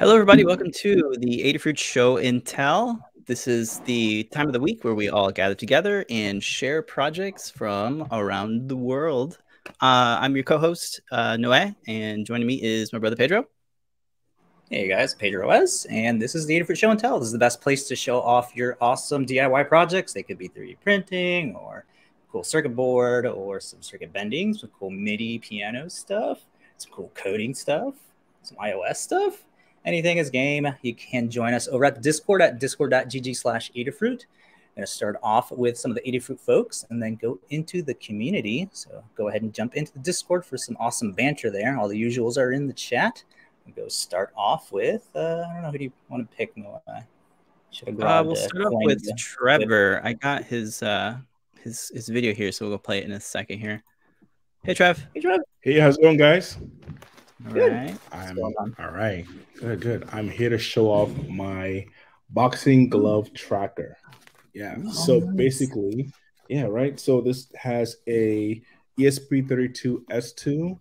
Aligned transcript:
Hello, 0.00 0.14
everybody. 0.14 0.46
Welcome 0.46 0.70
to 0.76 1.14
the 1.18 1.42
Adafruit 1.44 1.76
Show 1.76 2.16
and 2.16 2.42
Tell. 2.42 3.06
This 3.26 3.46
is 3.46 3.80
the 3.80 4.24
time 4.32 4.46
of 4.46 4.54
the 4.54 4.58
week 4.58 4.82
where 4.82 4.94
we 4.94 5.10
all 5.10 5.30
gather 5.30 5.54
together 5.54 6.06
and 6.08 6.42
share 6.42 6.80
projects 6.80 7.50
from 7.50 8.08
around 8.10 8.70
the 8.70 8.78
world. 8.78 9.36
Uh, 9.66 10.16
I'm 10.18 10.34
your 10.34 10.44
co-host, 10.44 11.02
uh, 11.12 11.36
Noé, 11.36 11.76
and 11.86 12.24
joining 12.24 12.46
me 12.46 12.62
is 12.62 12.94
my 12.94 12.98
brother 12.98 13.14
Pedro. 13.14 13.44
Hey 14.70 14.88
guys, 14.88 15.14
Pedro 15.14 15.50
S, 15.50 15.84
and 15.90 16.20
this 16.20 16.34
is 16.34 16.46
the 16.46 16.58
Adafruit 16.58 16.78
Show 16.78 16.90
and 16.90 16.98
Tell. 16.98 17.18
This 17.18 17.26
is 17.26 17.32
the 17.32 17.38
best 17.38 17.60
place 17.60 17.86
to 17.88 17.94
show 17.94 18.22
off 18.22 18.56
your 18.56 18.78
awesome 18.80 19.26
DIY 19.26 19.68
projects. 19.68 20.14
They 20.14 20.22
could 20.22 20.38
be 20.38 20.48
3D 20.48 20.78
printing 20.82 21.54
or 21.54 21.84
cool 22.32 22.42
circuit 22.42 22.74
board 22.74 23.26
or 23.26 23.60
some 23.60 23.82
circuit 23.82 24.14
bending, 24.14 24.54
some 24.54 24.70
cool 24.78 24.88
MIDI 24.88 25.38
piano 25.40 25.90
stuff, 25.90 26.46
some 26.78 26.90
cool 26.90 27.12
coding 27.14 27.52
stuff, 27.52 27.96
some 28.42 28.56
iOS 28.56 28.96
stuff 28.96 29.44
anything 29.84 30.18
is 30.18 30.30
game, 30.30 30.66
you 30.82 30.94
can 30.94 31.30
join 31.30 31.54
us 31.54 31.68
over 31.68 31.84
at 31.84 31.94
the 31.94 32.00
Discord 32.00 32.42
at 32.42 32.58
discord.gg 32.58 33.36
slash 33.36 33.70
Adafruit. 33.72 34.24
I'm 34.70 34.76
going 34.76 34.86
to 34.86 34.86
start 34.86 35.16
off 35.22 35.50
with 35.50 35.76
some 35.78 35.90
of 35.90 35.96
the 35.96 36.02
Adafruit 36.02 36.40
folks 36.40 36.84
and 36.90 37.02
then 37.02 37.16
go 37.16 37.38
into 37.50 37.82
the 37.82 37.94
community. 37.94 38.68
So 38.72 39.02
go 39.16 39.28
ahead 39.28 39.42
and 39.42 39.52
jump 39.52 39.74
into 39.74 39.92
the 39.92 39.98
Discord 39.98 40.44
for 40.46 40.56
some 40.56 40.76
awesome 40.78 41.12
banter 41.12 41.50
there. 41.50 41.76
All 41.78 41.88
the 41.88 42.00
usuals 42.00 42.38
are 42.38 42.52
in 42.52 42.66
the 42.66 42.72
chat. 42.72 43.24
We'll 43.66 43.74
go 43.74 43.88
start 43.88 44.32
off 44.36 44.72
with, 44.72 45.08
uh, 45.14 45.44
I 45.48 45.54
don't 45.54 45.62
know, 45.62 45.70
who 45.70 45.78
do 45.78 45.84
you 45.84 45.92
want 46.08 46.30
to 46.30 46.36
pick, 46.36 46.56
Noah? 46.56 47.06
Should 47.72 47.88
have 47.88 48.00
uh, 48.00 48.22
we'll 48.26 48.36
start 48.36 48.66
off 48.66 48.72
with 48.84 49.16
Trevor. 49.16 50.00
I 50.02 50.14
got 50.14 50.44
his 50.44 50.82
uh 50.82 51.18
his 51.62 51.90
his 51.94 52.08
video 52.08 52.34
here, 52.34 52.50
so 52.50 52.64
we'll 52.64 52.74
go 52.74 52.78
play 52.78 52.98
it 52.98 53.04
in 53.04 53.12
a 53.12 53.20
second 53.20 53.60
here. 53.60 53.82
Hey 54.64 54.74
Trev. 54.74 55.06
Hey 55.14 55.20
Trev. 55.20 55.40
Hey, 55.60 55.78
how's 55.78 55.96
it 55.96 56.02
going, 56.02 56.16
guys? 56.16 56.58
All 57.46 57.52
good. 57.52 57.72
right. 57.72 57.96
I'm 58.12 58.38
all 58.78 58.90
right. 58.90 59.24
Good, 59.58 59.80
good. 59.80 60.06
I'm 60.12 60.28
here 60.28 60.50
to 60.50 60.58
show 60.58 60.88
off 60.88 61.10
my 61.28 61.86
boxing 62.30 62.88
glove 62.88 63.32
tracker. 63.32 63.96
Yeah. 64.52 64.76
Oh, 64.84 64.92
so 64.92 65.20
nice. 65.20 65.36
basically, 65.36 66.12
yeah, 66.48 66.64
right. 66.64 67.00
So 67.00 67.20
this 67.20 67.52
has 67.56 67.98
a 68.08 68.60
ESP32S2 68.98 70.76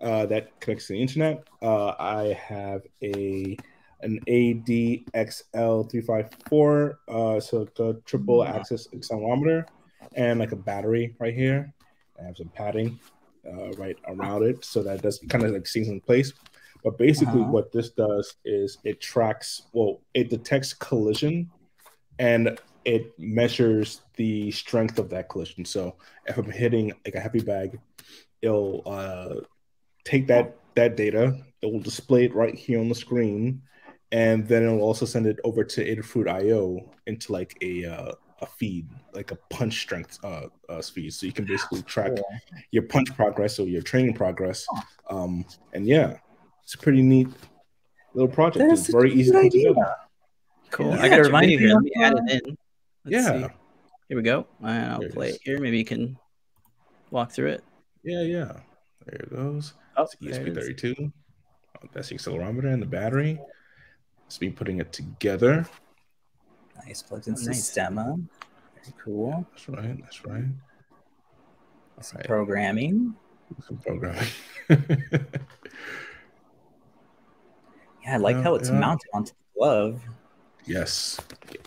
uh, 0.00 0.26
that 0.26 0.60
connects 0.60 0.86
to 0.86 0.92
the 0.94 1.02
internet. 1.02 1.42
Uh, 1.60 1.94
I 1.98 2.38
have 2.48 2.82
a 3.02 3.56
an 4.02 4.18
ADXL354, 4.26 6.94
uh, 7.08 7.38
so 7.40 7.68
a 7.78 7.92
triple 8.06 8.42
axis 8.42 8.88
accelerometer, 8.94 9.66
and 10.14 10.40
like 10.40 10.52
a 10.52 10.56
battery 10.56 11.14
right 11.18 11.34
here. 11.34 11.74
I 12.18 12.22
have 12.24 12.38
some 12.38 12.48
padding 12.48 12.98
uh, 13.46 13.72
right 13.72 13.96
around 14.06 14.42
it 14.42 14.64
so 14.64 14.82
that 14.82 14.96
it 14.96 15.02
does 15.02 15.20
kind 15.28 15.44
of 15.44 15.52
like 15.52 15.66
sinks 15.66 15.88
in 15.88 16.00
place. 16.00 16.32
But 16.82 16.96
basically, 16.96 17.42
uh-huh. 17.42 17.50
what 17.50 17.72
this 17.72 17.90
does 17.90 18.36
is 18.44 18.78
it 18.84 19.00
tracks, 19.00 19.62
well, 19.72 20.00
it 20.14 20.30
detects 20.30 20.72
collision 20.72 21.50
and 22.18 22.58
it 22.84 23.18
measures 23.18 24.02
the 24.16 24.50
strength 24.50 24.98
of 24.98 25.10
that 25.10 25.28
collision. 25.28 25.64
So 25.64 25.96
if 26.26 26.38
I'm 26.38 26.50
hitting 26.50 26.92
like 27.04 27.14
a 27.14 27.20
heavy 27.20 27.40
bag, 27.40 27.78
it'll 28.40 28.82
uh, 28.86 29.44
take 30.04 30.26
that 30.28 30.56
that 30.76 30.96
data, 30.96 31.36
it 31.62 31.66
will 31.66 31.80
display 31.80 32.24
it 32.24 32.34
right 32.34 32.54
here 32.54 32.80
on 32.80 32.88
the 32.88 32.94
screen, 32.94 33.62
and 34.12 34.46
then 34.46 34.62
it'll 34.62 34.80
also 34.80 35.04
send 35.04 35.26
it 35.26 35.38
over 35.44 35.64
to 35.64 35.84
Adafruit 35.84 36.28
IO 36.28 36.90
into 37.06 37.32
like 37.32 37.56
a 37.60 37.84
uh, 37.84 38.12
a 38.40 38.46
feed, 38.46 38.88
like 39.12 39.30
a 39.32 39.36
punch 39.50 39.80
strength 39.80 40.18
uh, 40.24 40.46
uh, 40.68 40.82
feed. 40.82 41.12
So 41.12 41.26
you 41.26 41.32
can 41.32 41.44
basically 41.44 41.82
track 41.82 42.16
cool. 42.16 42.24
your 42.70 42.84
punch 42.84 43.14
progress 43.14 43.58
or 43.58 43.66
your 43.66 43.82
training 43.82 44.14
progress. 44.14 44.66
Um, 45.08 45.44
and 45.72 45.86
yeah, 45.86 46.16
it's 46.64 46.74
a 46.74 46.78
pretty 46.78 47.02
neat 47.02 47.28
little 48.14 48.28
project. 48.28 48.68
That's 48.68 48.82
it's 48.82 48.92
very 48.92 49.12
easy 49.12 49.32
to 49.32 49.40
put 49.40 49.52
together. 49.52 49.94
Cool. 50.70 50.94
Yeah, 50.94 51.02
I 51.02 51.08
got 51.08 51.16
to 51.16 51.22
remind 51.22 51.50
you 51.50 51.58
here. 51.58 51.74
Let 51.74 51.82
me 51.82 51.92
add 51.96 52.12
it 52.14 52.44
in. 52.46 52.58
Let's 53.04 53.26
yeah. 53.26 53.48
See. 53.48 53.54
Here 54.08 54.16
we 54.16 54.22
go. 54.22 54.46
I'll 54.62 55.00
there 55.00 55.10
play 55.10 55.28
it, 55.30 55.34
it 55.36 55.40
here. 55.44 55.60
Maybe 55.60 55.78
you 55.78 55.84
can 55.84 56.16
walk 57.10 57.32
through 57.32 57.48
it. 57.48 57.64
Yeah, 58.02 58.22
yeah. 58.22 58.52
There 59.06 59.20
it 59.20 59.30
goes. 59.30 59.74
Oh, 59.96 60.04
it's 60.04 60.16
ESP32. 60.16 61.12
That's 61.92 62.08
the 62.08 62.16
accelerometer 62.16 62.72
and 62.72 62.82
the 62.82 62.86
battery. 62.86 63.40
It's 64.26 64.38
be 64.38 64.50
putting 64.50 64.78
it 64.78 64.92
together. 64.92 65.66
Nice. 66.86 67.02
Plugs 67.02 67.28
into 67.28 67.46
nice. 67.46 67.70
Stemma. 67.70 68.16
Very 68.74 68.94
cool. 69.04 69.46
That's 69.52 69.68
right. 69.68 70.00
That's 70.00 70.24
right. 70.24 70.44
Some 72.00 72.16
right. 72.16 72.26
programming. 72.26 73.14
Some 73.66 73.76
programming. 73.78 74.28
yeah, 74.70 75.18
I 78.06 78.16
like 78.16 78.36
yeah, 78.36 78.42
how 78.42 78.54
it's 78.54 78.70
yeah. 78.70 78.78
mounted 78.78 79.08
onto 79.12 79.32
the 79.32 79.58
glove. 79.58 80.02
Yes. 80.66 81.20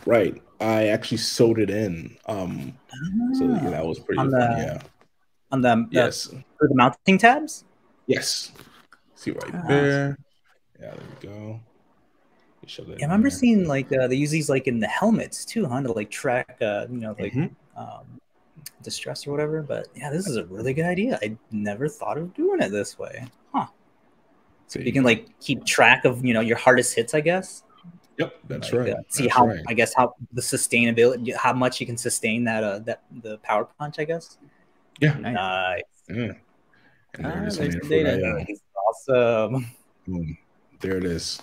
Right. 0.06 0.42
I 0.60 0.88
actually 0.88 1.18
sewed 1.18 1.60
it 1.60 1.70
in. 1.70 2.18
Um 2.26 2.74
ah, 2.92 3.34
so 3.34 3.46
yeah, 3.46 3.70
that 3.70 3.86
was 3.86 4.00
pretty 4.00 4.20
on 4.20 4.32
fun. 4.32 4.40
The, 4.40 4.58
yeah. 4.58 4.82
On 5.52 5.62
the 5.62 5.88
yes. 5.92 6.28
for 6.58 6.68
the 6.68 6.76
mounting 6.76 7.18
tabs? 7.18 7.66
Yes. 8.08 8.52
See 9.16 9.32
right 9.32 9.52
ah. 9.54 9.64
there. 9.68 10.18
Yeah, 10.80 10.96
there 10.96 10.98
we 11.22 11.28
go. 11.28 11.60
Yeah, 12.68 12.84
I 12.88 13.02
remember 13.04 13.30
there. 13.30 13.38
seeing 13.38 13.68
like 13.68 13.92
uh, 13.92 14.08
they 14.08 14.16
use 14.16 14.32
these 14.32 14.50
like 14.50 14.68
in 14.68 14.80
the 14.80 14.88
helmets 14.88 15.46
too, 15.46 15.66
huh? 15.66 15.82
To 15.82 15.92
like 15.92 16.10
track, 16.10 16.58
uh, 16.62 16.88
you 16.90 16.98
know, 16.98 17.16
like 17.20 17.34
mm-hmm. 17.34 17.80
um, 17.82 18.20
distress 18.82 19.28
or 19.28 19.32
whatever. 19.32 19.62
But 19.62 19.88
yeah, 19.96 20.10
this 20.10 20.28
is 20.28 20.38
a 20.38 20.46
really 20.46 20.74
good 20.74 20.86
idea. 20.86 21.20
I 21.22 21.38
never 21.52 21.88
thought 21.88 22.18
of 22.18 22.34
doing 22.34 22.62
it 22.62 22.72
this 22.72 22.98
way, 22.98 23.26
huh? 23.54 23.68
So 24.68 24.80
you 24.80 24.94
can 24.94 25.04
like 25.04 25.28
keep 25.40 25.66
track 25.66 26.06
of 26.06 26.26
you 26.26 26.34
know 26.34 26.42
your 26.42 26.58
hardest 26.58 26.96
hits, 26.96 27.14
I 27.14 27.22
guess. 27.22 27.64
Yep, 28.18 28.34
that's 28.48 28.72
like, 28.72 28.80
right. 28.80 28.94
Uh, 28.94 29.02
see 29.10 29.24
that's 29.24 29.36
how 29.36 29.48
right. 29.48 29.64
I 29.68 29.74
guess 29.74 29.94
how 29.94 30.16
the 30.32 30.42
sustainability, 30.42 31.36
how 31.36 31.54
much 31.54 31.80
you 31.80 31.86
can 31.86 31.98
sustain 31.98 32.44
that 32.46 32.64
uh 32.64 32.80
that 32.80 33.04
the 33.24 33.38
power 33.40 33.66
punch, 33.78 34.00
I 34.00 34.06
guess. 34.06 34.38
Yeah. 35.02 35.18
Nice. 35.18 35.82
Yeah. 36.08 36.32
And 37.16 37.26
there 37.26 37.34
ah, 37.36 37.46
it 37.46 37.76
is. 37.76 37.90
data. 37.90 38.46
Awesome. 38.88 39.66
Boom. 40.08 40.38
There 40.80 40.98
it 40.98 41.06
is. 41.06 41.42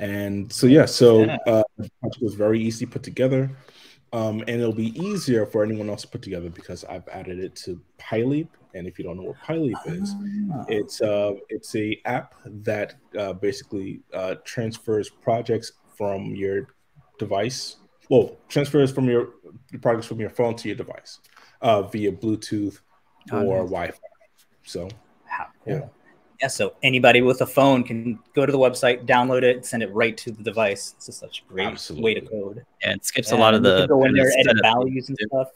And 0.00 0.50
so 0.50 0.66
yeah, 0.66 0.86
so 0.86 1.24
uh, 1.24 1.62
project 1.76 2.22
was 2.22 2.34
very 2.34 2.58
easy 2.58 2.86
put 2.86 3.02
together, 3.02 3.50
um, 4.14 4.40
and 4.40 4.60
it'll 4.60 4.72
be 4.72 4.98
easier 4.98 5.44
for 5.44 5.62
anyone 5.62 5.90
else 5.90 6.02
to 6.02 6.08
put 6.08 6.22
together 6.22 6.48
because 6.48 6.84
I've 6.84 7.06
added 7.08 7.38
it 7.38 7.54
to 7.56 7.78
PyLeap. 7.98 8.48
And 8.72 8.86
if 8.86 8.98
you 8.98 9.04
don't 9.04 9.18
know 9.18 9.24
what 9.24 9.36
PyLeap 9.44 9.76
is, 9.86 10.14
oh. 10.16 10.64
it's 10.68 11.02
uh, 11.02 11.34
it's 11.50 11.76
a 11.76 12.00
app 12.06 12.34
that 12.46 12.94
uh, 13.18 13.34
basically 13.34 14.00
uh, 14.14 14.36
transfers 14.42 15.10
projects 15.10 15.72
from 15.98 16.34
your 16.34 16.68
device. 17.18 17.76
Well, 18.08 18.38
transfers 18.48 18.90
from 18.90 19.06
your 19.06 19.34
projects 19.82 20.06
from 20.06 20.18
your 20.18 20.30
phone 20.30 20.56
to 20.56 20.68
your 20.68 20.76
device 20.78 21.18
uh, 21.60 21.82
via 21.82 22.10
Bluetooth 22.10 22.80
oh, 23.32 23.44
or 23.44 23.60
nice. 23.60 23.70
Wi-Fi. 23.70 23.98
So, 24.62 24.88
cool. 25.64 25.74
yeah 25.74 25.80
yeah, 26.40 26.48
so 26.48 26.74
anybody 26.82 27.20
with 27.20 27.42
a 27.42 27.46
phone 27.46 27.84
can 27.84 28.18
go 28.34 28.46
to 28.46 28.52
the 28.52 28.58
website, 28.58 29.06
download 29.06 29.42
it, 29.42 29.66
send 29.66 29.82
it 29.82 29.92
right 29.92 30.16
to 30.16 30.30
the 30.30 30.42
device. 30.42 30.94
It's 30.96 31.06
just 31.06 31.20
such 31.20 31.42
a 31.46 31.52
great 31.52 31.68
Absolutely. 31.68 32.02
way 32.02 32.14
to 32.20 32.26
code. 32.26 32.64
Yeah, 32.82 32.92
it 32.92 33.04
skips 33.04 33.32
a 33.32 33.36
lot 33.36 33.54
of 33.54 33.62
the 33.62 33.86
go 33.86 34.04
in 34.04 34.14
there, 34.14 34.30
edit 34.38 34.56
values 34.62 35.08
and 35.08 35.18
stuff. 35.26 35.48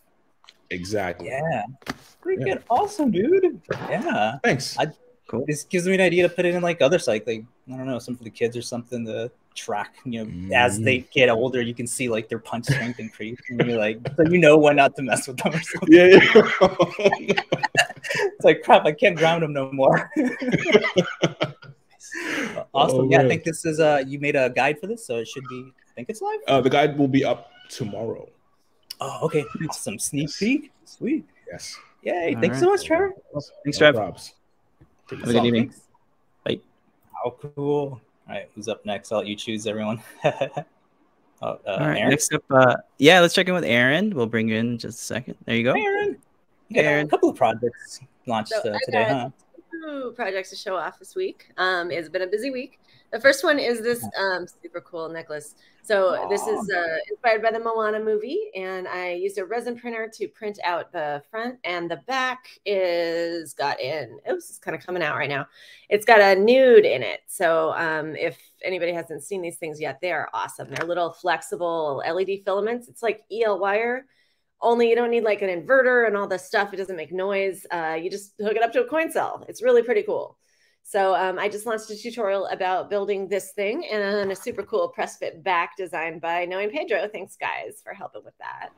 Exactly. 0.71 1.29
Yeah. 1.29 1.63
Pretty 2.21 2.43
yeah. 2.45 2.55
good. 2.55 2.65
Awesome, 2.69 3.11
dude. 3.11 3.61
Yeah. 3.89 4.39
Thanks. 4.43 4.79
I, 4.79 4.89
cool. 5.27 5.45
This 5.47 5.65
gives 5.65 5.87
me 5.87 5.95
an 5.95 6.01
idea 6.01 6.29
to 6.29 6.35
put 6.35 6.45
it 6.45 6.55
in 6.55 6.63
like 6.63 6.83
other 6.83 6.99
sites, 6.99 7.27
like 7.27 7.45
I 7.73 7.77
don't 7.77 7.87
know, 7.87 7.99
some 7.99 8.17
for 8.17 8.25
the 8.25 8.31
kids 8.31 8.57
or 8.57 8.63
something 8.63 9.07
to 9.07 9.31
track. 9.55 9.95
You 10.05 10.25
know, 10.25 10.31
mm. 10.31 10.53
as 10.53 10.79
they 10.81 10.99
get 11.13 11.31
older, 11.31 11.63
you 11.63 11.75
can 11.75 11.87
see 11.87 12.09
like 12.09 12.29
their 12.29 12.39
punch 12.39 12.67
strength 12.67 13.01
increase, 13.01 13.39
and 13.49 13.67
you're 13.67 13.79
like, 13.79 14.01
so 14.17 14.25
you 14.25 14.39
know 14.39 14.59
when 14.59 14.77
not 14.77 14.97
to 14.97 15.03
mess 15.03 15.27
with 15.29 15.39
them 15.39 15.55
or 15.55 15.63
something. 15.63 15.93
Yeah. 15.93 16.21
yeah. 17.21 17.41
it's 18.15 18.45
like 18.45 18.63
crap. 18.63 18.85
I 18.87 18.93
can't 18.93 19.17
ground 19.17 19.43
them 19.43 19.53
no 19.53 19.71
more. 19.73 20.11
awesome. 22.75 23.01
Oh, 23.01 23.09
yeah, 23.11 23.21
I 23.21 23.29
think 23.29 23.45
this 23.45 23.65
is 23.65 23.81
uh 23.81 24.03
you 24.07 24.19
made 24.19 24.37
a 24.37 24.51
guide 24.51 24.79
for 24.81 24.87
this, 24.87 25.07
so 25.07 25.19
it 25.19 25.29
should 25.29 25.45
be. 25.49 25.73
I 25.89 25.93
think 25.95 26.09
it's 26.09 26.21
live. 26.21 26.41
Uh, 26.49 26.61
the 26.61 26.71
guide 26.71 26.99
will 26.99 27.09
be 27.09 27.25
up 27.25 27.51
tomorrow. 27.69 28.29
Oh, 29.01 29.19
okay. 29.23 29.45
Awesome 29.69 29.99
sneak 29.99 30.29
yes. 30.29 30.39
peek. 30.39 30.73
Sweet. 30.85 31.25
Yes. 31.51 31.77
Yay! 32.03 32.35
All 32.35 32.41
Thanks 32.41 32.55
right. 32.57 32.61
so 32.61 32.71
much, 32.71 32.85
Trevor. 32.85 33.15
Thanks, 33.65 33.79
Trevor. 33.79 34.03
Have 34.03 34.33
a 35.11 35.17
good 35.17 35.45
evening. 35.45 35.75
Bye. 36.45 36.61
How 37.13 37.31
cool. 37.31 38.01
All 38.27 38.35
right, 38.35 38.49
who's 38.55 38.69
up 38.69 38.85
next? 38.87 39.13
I'll 39.13 39.19
let 39.19 39.27
you 39.27 39.37
choose, 39.37 39.67
everyone. 39.67 40.03
Oh, 41.43 41.59
uh, 41.67 41.71
All 41.73 41.79
right, 41.81 41.99
Aaron? 41.99 42.11
next 42.11 42.33
up, 42.33 42.43
uh, 42.51 42.77
yeah, 42.97 43.21
let's 43.21 43.35
check 43.35 43.49
in 43.49 43.55
with 43.55 43.65
Aaron. 43.65 44.15
We'll 44.15 44.27
bring 44.27 44.49
you 44.49 44.57
in, 44.57 44.71
in 44.71 44.79
just 44.79 45.01
a 45.01 45.05
second. 45.05 45.35
There 45.45 45.55
you 45.55 45.65
go. 45.65 45.73
Aaron. 45.73 46.17
Aaron. 46.75 47.07
a 47.07 47.09
couple 47.09 47.29
of 47.29 47.37
projects 47.37 48.01
launched 48.27 48.51
so 48.51 48.71
uh, 48.71 48.79
today, 48.87 49.05
huh? 49.05 49.31
two 49.85 50.13
projects 50.17 50.51
to 50.51 50.57
show 50.57 50.77
off 50.77 50.99
this 50.99 51.15
week. 51.15 51.53
Um, 51.57 51.91
it's 51.91 52.09
been 52.09 52.23
a 52.23 52.27
busy 52.27 52.51
week. 52.51 52.81
The 53.13 53.21
first 53.21 53.45
one 53.45 53.59
is 53.59 53.81
this 53.81 54.05
um, 54.19 54.47
super 54.63 54.81
cool 54.81 55.09
necklace. 55.09 55.55
So 55.83 56.13
Aww. 56.13 56.29
this 56.29 56.47
is 56.47 56.71
uh, 56.71 56.97
inspired 57.11 57.43
by 57.43 57.53
the 57.53 57.61
Moana 57.61 58.01
movie, 58.01 58.51
and 58.57 58.89
I 58.89 59.13
used 59.13 59.39
a 59.39 59.45
resin 59.45 59.77
printer 59.77 60.11
to 60.15 60.29
print 60.29 60.59
out 60.65 60.91
the 60.91 61.23
front, 61.31 61.59
and 61.63 61.91
the 61.91 61.99
back 62.09 62.47
is 62.65 63.53
got 63.53 63.79
in. 63.81 64.19
Oops, 64.31 64.49
it's 64.49 64.59
kind 64.59 64.75
of 64.75 64.85
coming 64.85 65.03
out 65.03 65.17
right 65.17 65.29
now. 65.29 65.47
It's 65.91 66.05
got 66.05 66.21
a 66.21 66.41
nude 66.41 66.87
in 66.87 67.03
it. 67.03 67.21
So 67.27 67.73
um, 67.75 68.17
if 68.17 68.39
anybody 68.63 68.93
hasn't 68.93 69.23
seen 69.23 69.43
these 69.43 69.59
things 69.59 69.81
yet, 69.81 70.01
they 70.01 70.11
are 70.11 70.29
awesome. 70.33 70.69
They're 70.71 70.87
little 70.87 71.13
flexible 71.13 72.03
LED 72.05 72.41
filaments. 72.45 72.89
It's 72.89 73.03
like 73.03 73.25
EL 73.31 73.61
wire 73.61 74.07
only 74.61 74.89
you 74.89 74.97
don't 74.97 75.11
need 75.11 75.25
like 75.25 75.43
an 75.43 75.49
inverter 75.49 76.07
and 76.07 76.17
all 76.17 76.27
this 76.27 76.45
stuff. 76.45 76.73
It 76.73 76.77
doesn't 76.77 76.97
make 76.97 77.13
noise. 77.13 77.67
Uh, 77.71 77.99
you 78.01 78.11
just 78.11 78.35
hook 78.41 78.57
it 78.57 78.63
up 78.63 78.73
to 78.73 78.83
a 78.83 78.89
coin 78.89 79.11
cell. 79.11 79.45
It's 79.49 79.63
really 79.63 79.83
pretty 79.83 80.03
cool. 80.03 80.39
So 80.83 81.15
um, 81.15 81.39
I 81.39 81.49
just 81.49 81.65
launched 81.65 81.91
a 81.91 81.97
tutorial 81.97 82.47
about 82.47 82.91
building 82.91 83.27
this 83.27 83.53
thing 83.53 83.87
and 83.91 84.31
a 84.31 84.37
super 84.37 84.63
cool 84.63 84.89
press 84.89 85.17
fit 85.17 85.43
back 85.43 85.77
designed 85.79 86.21
by 86.21 86.45
Noe 86.45 86.59
and 86.59 86.71
Pedro. 86.71 87.09
Thanks 87.09 87.37
guys 87.37 87.81
for 87.83 87.95
helping 87.95 88.23
with 88.23 88.37
that. 88.39 88.69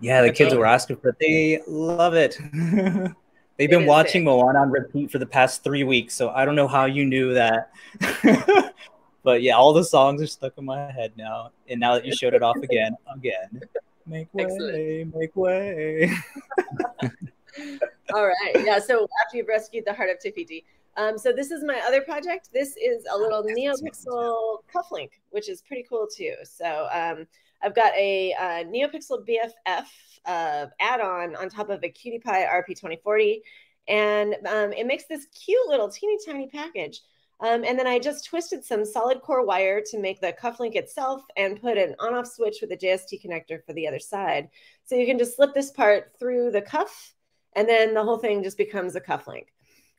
Yeah, 0.00 0.22
the 0.22 0.30
kids 0.30 0.54
were 0.54 0.66
asking 0.66 0.98
for 0.98 1.08
it. 1.08 1.16
They 1.20 1.62
love 1.66 2.14
it. 2.14 2.38
They've 3.56 3.70
been 3.70 3.86
watching 3.86 4.20
sick. 4.20 4.24
Moana 4.24 4.60
on 4.60 4.70
repeat 4.70 5.10
for 5.10 5.18
the 5.18 5.26
past 5.26 5.64
three 5.64 5.82
weeks, 5.82 6.14
so 6.14 6.28
I 6.28 6.44
don't 6.44 6.54
know 6.54 6.68
how 6.68 6.84
you 6.84 7.04
knew 7.06 7.34
that. 7.34 7.72
but 9.22 9.42
yeah, 9.42 9.54
all 9.54 9.72
the 9.72 9.84
songs 9.84 10.20
are 10.20 10.26
stuck 10.26 10.58
in 10.58 10.64
my 10.66 10.92
head 10.92 11.12
now. 11.16 11.50
And 11.68 11.80
now 11.80 11.94
that 11.94 12.04
you 12.04 12.14
showed 12.14 12.34
it 12.34 12.42
off 12.42 12.56
again, 12.58 12.94
again. 13.14 13.62
Make 14.06 14.32
way, 14.32 14.44
Excellent. 14.44 15.16
make 15.16 15.36
way. 15.36 16.12
all 18.14 18.26
right. 18.26 18.64
Yeah. 18.64 18.78
So 18.78 19.08
after 19.24 19.36
you've 19.36 19.48
rescued 19.48 19.84
the 19.84 19.92
heart 19.92 20.10
of 20.10 20.20
Te 20.20 20.30
Fiti, 20.30 20.64
um, 20.96 21.18
so 21.18 21.32
this 21.32 21.50
is 21.50 21.62
my 21.64 21.80
other 21.86 22.00
project. 22.00 22.50
This 22.52 22.76
is 22.76 23.04
a 23.12 23.16
little 23.16 23.42
NeoPixel 23.42 24.58
cufflink, 24.72 25.10
which 25.30 25.48
is 25.48 25.60
pretty 25.62 25.84
cool 25.88 26.06
too. 26.06 26.34
So 26.44 26.88
um, 26.90 27.26
I've 27.62 27.74
got 27.74 27.92
a, 27.94 28.32
uh, 28.34 28.64
NeoPixel 28.64 29.26
BFF 29.28 29.86
uh, 30.24 30.66
add-on 30.80 31.36
on 31.36 31.48
top 31.48 31.68
of 31.68 31.82
a 31.82 31.88
QT 31.88 32.22
Py 32.22 32.30
RP2040, 32.30 33.40
and 33.88 34.34
um, 34.46 34.72
it 34.72 34.86
makes 34.86 35.04
this 35.04 35.26
cute 35.26 35.68
little 35.68 35.88
teeny 35.88 36.16
tiny 36.24 36.48
package. 36.48 37.02
Um, 37.40 37.64
and 37.64 37.78
then 37.78 37.86
I 37.86 37.98
just 37.98 38.24
twisted 38.24 38.64
some 38.64 38.84
solid 38.84 39.20
core 39.20 39.44
wire 39.44 39.82
to 39.90 39.98
make 39.98 40.20
the 40.20 40.32
cufflink 40.32 40.74
itself 40.74 41.22
and 41.36 41.60
put 41.60 41.76
an 41.76 41.94
on-off 41.98 42.26
switch 42.26 42.58
with 42.62 42.72
a 42.72 42.76
JST 42.76 43.22
connector 43.22 43.62
for 43.64 43.74
the 43.74 43.86
other 43.86 43.98
side. 43.98 44.48
So 44.84 44.94
you 44.94 45.06
can 45.06 45.18
just 45.18 45.36
slip 45.36 45.52
this 45.52 45.70
part 45.70 46.12
through 46.18 46.52
the 46.52 46.62
cuff, 46.62 47.14
and 47.54 47.68
then 47.68 47.92
the 47.92 48.02
whole 48.02 48.18
thing 48.18 48.42
just 48.42 48.56
becomes 48.56 48.96
a 48.96 49.00
cufflink. 49.00 49.46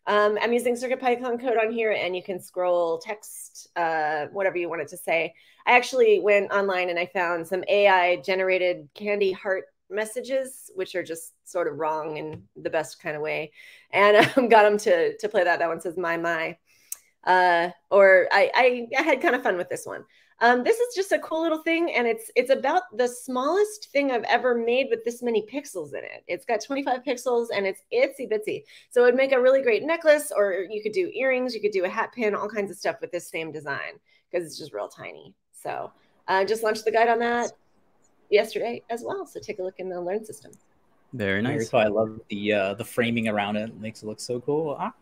Um, 0.07 0.37
I'm 0.41 0.53
using 0.53 0.73
CircuitPython 0.73 1.41
code 1.41 1.57
on 1.57 1.71
here, 1.71 1.91
and 1.91 2.15
you 2.15 2.23
can 2.23 2.39
scroll 2.39 2.97
text, 2.97 3.67
uh, 3.75 4.27
whatever 4.27 4.57
you 4.57 4.69
want 4.69 4.81
it 4.81 4.87
to 4.89 4.97
say. 4.97 5.33
I 5.65 5.75
actually 5.75 6.21
went 6.21 6.51
online 6.51 6.89
and 6.89 6.97
I 6.97 7.05
found 7.07 7.45
some 7.45 7.63
AI 7.67 8.15
generated 8.17 8.87
candy 8.95 9.33
heart 9.33 9.65
messages, 9.89 10.71
which 10.75 10.95
are 10.95 11.03
just 11.03 11.33
sort 11.43 11.67
of 11.67 11.77
wrong 11.77 12.17
in 12.17 12.43
the 12.55 12.69
best 12.69 13.01
kind 13.01 13.17
of 13.17 13.21
way, 13.21 13.51
and 13.91 14.17
um, 14.37 14.47
got 14.47 14.63
them 14.63 14.77
to 14.79 15.17
to 15.17 15.29
play 15.29 15.43
that. 15.43 15.59
That 15.59 15.67
one 15.67 15.81
says 15.81 15.97
"my 15.97 16.15
my," 16.15 16.57
uh, 17.27 17.69
or 17.91 18.27
I, 18.31 18.51
I 18.55 18.87
I 18.97 19.01
had 19.03 19.21
kind 19.21 19.35
of 19.35 19.43
fun 19.43 19.57
with 19.57 19.69
this 19.69 19.85
one. 19.85 20.03
Um, 20.39 20.63
this 20.63 20.77
is 20.77 20.95
just 20.95 21.11
a 21.11 21.19
cool 21.19 21.41
little 21.41 21.61
thing, 21.63 21.93
and 21.93 22.07
it's 22.07 22.31
it's 22.35 22.49
about 22.49 22.83
the 22.95 23.07
smallest 23.07 23.89
thing 23.91 24.11
I've 24.11 24.23
ever 24.23 24.55
made 24.55 24.87
with 24.89 25.03
this 25.03 25.21
many 25.21 25.45
pixels 25.51 25.89
in 25.89 26.03
it. 26.03 26.23
It's 26.27 26.45
got 26.45 26.63
25 26.63 27.03
pixels, 27.03 27.47
and 27.53 27.65
it's 27.65 27.81
itsy 27.93 28.31
bitsy. 28.31 28.63
So 28.89 29.01
it 29.01 29.05
would 29.05 29.15
make 29.15 29.33
a 29.33 29.41
really 29.41 29.61
great 29.61 29.83
necklace, 29.83 30.31
or 30.35 30.65
you 30.69 30.81
could 30.81 30.93
do 30.93 31.11
earrings, 31.13 31.53
you 31.53 31.61
could 31.61 31.71
do 31.71 31.85
a 31.85 31.89
hat 31.89 32.11
pin, 32.13 32.33
all 32.33 32.49
kinds 32.49 32.71
of 32.71 32.77
stuff 32.77 32.97
with 33.01 33.11
this 33.11 33.29
same 33.29 33.51
design 33.51 33.99
because 34.31 34.45
it's 34.45 34.57
just 34.57 34.73
real 34.73 34.87
tiny. 34.87 35.33
So 35.51 35.91
I 36.27 36.43
uh, 36.43 36.45
just 36.45 36.63
launched 36.63 36.85
the 36.85 36.91
guide 36.91 37.09
on 37.09 37.19
that 37.19 37.51
yesterday 38.29 38.83
as 38.89 39.03
well. 39.03 39.25
So 39.25 39.39
take 39.39 39.59
a 39.59 39.63
look 39.63 39.79
in 39.79 39.89
the 39.89 39.99
Learn 39.99 40.23
system. 40.23 40.51
Very 41.13 41.41
nice. 41.41 41.53
Very 41.53 41.65
cool. 41.65 41.79
I 41.79 42.01
love 42.01 42.21
the 42.29 42.53
uh, 42.53 42.73
the 42.75 42.85
framing 42.85 43.27
around 43.27 43.55
it. 43.55 43.69
it 43.69 43.79
makes 43.79 44.03
it 44.03 44.05
look 44.05 44.19
so 44.19 44.39
cool. 44.39 44.77
Ah. 44.79 44.93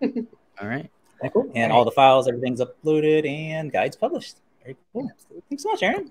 all 0.02 0.68
right. 0.68 0.90
Cool. 1.30 1.50
And 1.54 1.72
all 1.72 1.84
the 1.84 1.90
files, 1.90 2.28
everything's 2.28 2.60
uploaded 2.60 3.28
and 3.28 3.70
guides 3.70 3.96
published. 3.96 4.36
Very 4.62 4.76
cool. 4.92 5.10
Thanks 5.48 5.62
so 5.62 5.70
much, 5.70 5.82
Aaron. 5.82 6.10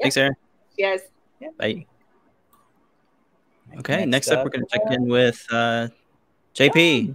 Thanks, 0.00 0.16
Aaron. 0.16 0.34
Yes. 0.76 1.02
Yeah. 1.40 1.48
Bye. 1.58 1.86
Okay, 3.78 4.06
next, 4.06 4.28
next 4.28 4.30
up, 4.30 4.44
we're 4.44 4.50
going 4.50 4.64
to 4.64 4.72
check 4.72 4.82
in 4.90 5.06
with 5.06 5.44
uh, 5.50 5.88
JP. 6.54 7.14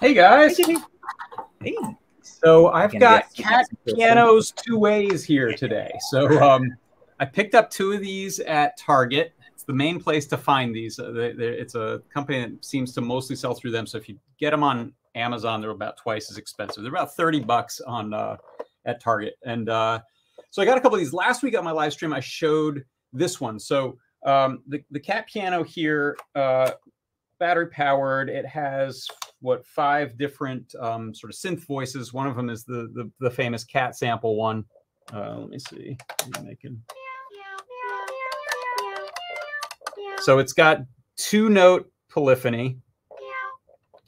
Hey, 0.00 0.14
guys. 0.14 0.58
Hey. 1.60 1.76
So 2.22 2.68
I've 2.68 2.96
got 2.98 3.34
cat 3.34 3.66
pianos 3.86 4.52
two 4.52 4.78
ways 4.78 5.24
here 5.24 5.52
today. 5.52 5.90
So 6.10 6.40
um, 6.42 6.76
I 7.18 7.24
picked 7.24 7.54
up 7.54 7.70
two 7.70 7.92
of 7.92 8.00
these 8.00 8.38
at 8.40 8.76
Target. 8.76 9.32
It's 9.52 9.64
the 9.64 9.72
main 9.72 10.00
place 10.00 10.26
to 10.26 10.36
find 10.36 10.74
these. 10.74 11.00
Uh, 11.00 11.10
they, 11.10 11.30
it's 11.30 11.74
a 11.74 12.00
company 12.10 12.44
that 12.44 12.64
seems 12.64 12.92
to 12.94 13.00
mostly 13.00 13.34
sell 13.34 13.54
through 13.54 13.72
them. 13.72 13.86
So 13.86 13.98
if 13.98 14.08
you 14.08 14.18
get 14.38 14.50
them 14.50 14.62
on 14.62 14.92
Amazon, 15.14 15.60
they're 15.60 15.70
about 15.70 15.96
twice 15.96 16.30
as 16.30 16.38
expensive. 16.38 16.82
They're 16.82 16.92
about 16.92 17.14
30 17.14 17.40
bucks 17.40 17.80
on 17.80 18.14
uh, 18.14 18.36
at 18.86 19.00
Target. 19.00 19.34
And 19.44 19.68
uh, 19.68 20.00
so 20.50 20.62
I 20.62 20.64
got 20.64 20.78
a 20.78 20.80
couple 20.80 20.96
of 20.96 21.00
these. 21.00 21.12
Last 21.12 21.42
week 21.42 21.56
on 21.56 21.64
my 21.64 21.70
live 21.70 21.92
stream, 21.92 22.12
I 22.12 22.20
showed 22.20 22.84
this 23.12 23.40
one. 23.40 23.58
So 23.58 23.98
um, 24.24 24.62
the, 24.66 24.82
the 24.90 25.00
cat 25.00 25.26
piano 25.28 25.62
here, 25.62 26.16
uh, 26.34 26.72
battery 27.38 27.68
powered. 27.68 28.28
It 28.28 28.46
has 28.46 29.06
what 29.40 29.64
five 29.66 30.18
different 30.18 30.74
um, 30.80 31.14
sort 31.14 31.32
of 31.32 31.38
synth 31.38 31.64
voices. 31.66 32.12
One 32.12 32.26
of 32.26 32.36
them 32.36 32.50
is 32.50 32.64
the 32.64 32.90
the, 32.94 33.10
the 33.20 33.30
famous 33.30 33.64
cat 33.64 33.96
sample 33.96 34.36
one. 34.36 34.64
Uh, 35.12 35.38
let 35.38 35.48
me 35.48 35.58
see. 35.58 35.96
Making... 36.42 36.82
So 40.20 40.38
it's 40.38 40.52
got 40.52 40.80
two 41.16 41.48
note 41.48 41.90
polyphony. 42.10 42.78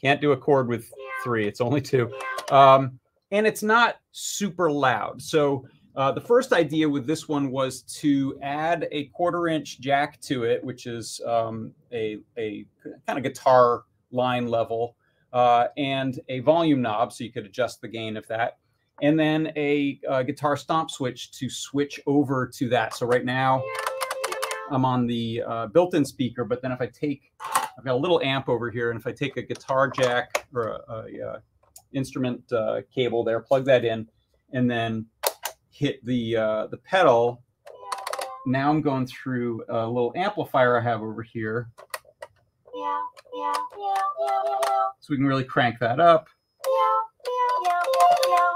Can't 0.02 0.20
do 0.20 0.32
a 0.32 0.36
chord 0.36 0.68
with 0.68 0.92
three. 1.22 1.46
It's 1.46 1.60
only 1.60 1.80
two. 1.80 2.12
Um, 2.50 2.98
and 3.30 3.46
it's 3.46 3.62
not 3.62 3.96
super 4.12 4.70
loud. 4.70 5.20
So 5.22 5.66
uh, 5.96 6.12
the 6.12 6.20
first 6.20 6.52
idea 6.52 6.88
with 6.88 7.06
this 7.06 7.28
one 7.28 7.50
was 7.50 7.82
to 7.82 8.38
add 8.42 8.88
a 8.92 9.06
quarter 9.06 9.48
inch 9.48 9.80
jack 9.80 10.20
to 10.22 10.44
it, 10.44 10.62
which 10.64 10.86
is 10.86 11.20
um, 11.26 11.72
a, 11.92 12.18
a 12.38 12.64
kind 13.06 13.18
of 13.18 13.22
guitar 13.22 13.84
line 14.10 14.48
level, 14.48 14.96
uh, 15.32 15.66
and 15.76 16.18
a 16.28 16.40
volume 16.40 16.80
knob 16.80 17.12
so 17.12 17.24
you 17.24 17.32
could 17.32 17.46
adjust 17.46 17.80
the 17.80 17.88
gain 17.88 18.16
of 18.16 18.26
that. 18.28 18.58
And 19.02 19.18
then 19.18 19.52
a, 19.56 20.00
a 20.08 20.24
guitar 20.24 20.56
stomp 20.56 20.90
switch 20.90 21.32
to 21.32 21.48
switch 21.48 22.00
over 22.06 22.46
to 22.54 22.68
that. 22.68 22.94
So 22.94 23.06
right 23.06 23.24
now 23.24 23.62
I'm 24.70 24.84
on 24.84 25.06
the 25.06 25.42
uh, 25.46 25.66
built-in 25.68 26.04
speaker, 26.04 26.44
but 26.44 26.62
then 26.62 26.72
if 26.72 26.80
I 26.80 26.86
take 26.86 27.32
I've 27.78 27.84
got 27.84 27.94
a 27.94 27.98
little 27.98 28.20
amp 28.22 28.48
over 28.48 28.70
here, 28.70 28.90
and 28.90 28.98
if 28.98 29.06
I 29.06 29.12
take 29.12 29.36
a 29.36 29.42
guitar 29.42 29.88
jack 29.88 30.46
or 30.54 30.80
a, 30.88 30.92
a, 30.92 31.28
uh, 31.28 31.38
instrument 31.92 32.42
uh, 32.52 32.82
cable 32.94 33.24
there, 33.24 33.40
plug 33.40 33.64
that 33.64 33.84
in, 33.84 34.08
and 34.52 34.70
then 34.70 35.06
hit 35.70 36.04
the 36.04 36.36
uh, 36.36 36.66
the 36.66 36.76
pedal, 36.78 37.42
now 38.46 38.70
I'm 38.70 38.80
going 38.80 39.06
through 39.06 39.64
a 39.68 39.86
little 39.86 40.12
amplifier 40.16 40.78
I 40.78 40.82
have 40.82 41.02
over 41.02 41.22
here. 41.22 41.68
So 45.00 45.06
we 45.10 45.16
can 45.16 45.26
really 45.26 45.44
crank 45.44 45.78
that 45.80 46.00
up. 46.00 46.28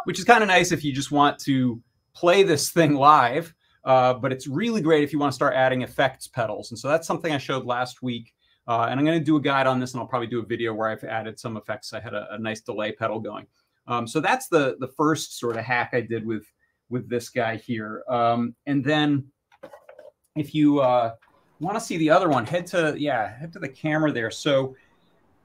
Which 0.04 0.18
is 0.18 0.24
kind 0.24 0.42
of 0.42 0.48
nice 0.48 0.70
if 0.70 0.84
you 0.84 0.92
just 0.92 1.10
want 1.10 1.38
to 1.40 1.80
play 2.14 2.42
this 2.42 2.70
thing 2.70 2.94
live, 2.94 3.54
uh, 3.84 4.14
but 4.14 4.32
it's 4.32 4.46
really 4.46 4.80
great 4.80 5.02
if 5.02 5.12
you 5.12 5.18
want 5.18 5.32
to 5.32 5.34
start 5.34 5.54
adding 5.54 5.82
effects 5.82 6.28
pedals. 6.28 6.70
And 6.70 6.78
so 6.78 6.88
that's 6.88 7.06
something 7.06 7.32
I 7.32 7.38
showed 7.38 7.64
last 7.64 8.02
week. 8.02 8.34
Uh, 8.66 8.86
and 8.90 8.98
I'm 8.98 9.04
going 9.04 9.18
to 9.18 9.24
do 9.24 9.36
a 9.36 9.40
guide 9.40 9.66
on 9.66 9.78
this, 9.78 9.92
and 9.92 10.00
I'll 10.00 10.06
probably 10.06 10.28
do 10.28 10.40
a 10.40 10.46
video 10.46 10.72
where 10.72 10.88
I've 10.88 11.04
added 11.04 11.38
some 11.38 11.56
effects. 11.56 11.92
I 11.92 12.00
had 12.00 12.14
a, 12.14 12.26
a 12.32 12.38
nice 12.38 12.60
delay 12.60 12.92
pedal 12.92 13.20
going. 13.20 13.46
Um, 13.86 14.06
so 14.06 14.20
that's 14.20 14.48
the 14.48 14.76
the 14.80 14.88
first 14.88 15.38
sort 15.38 15.56
of 15.56 15.64
hack 15.64 15.90
I 15.92 16.00
did 16.00 16.26
with 16.26 16.44
with 16.88 17.08
this 17.08 17.28
guy 17.28 17.56
here. 17.56 18.02
Um, 18.08 18.54
and 18.66 18.84
then 18.84 19.26
if 20.36 20.54
you 20.54 20.80
uh, 20.80 21.14
want 21.60 21.76
to 21.76 21.80
see 21.80 21.96
the 21.98 22.10
other 22.10 22.28
one, 22.28 22.46
head 22.46 22.66
to 22.68 22.94
yeah, 22.96 23.36
head 23.36 23.52
to 23.52 23.58
the 23.58 23.68
camera 23.68 24.12
there. 24.12 24.30
So 24.30 24.74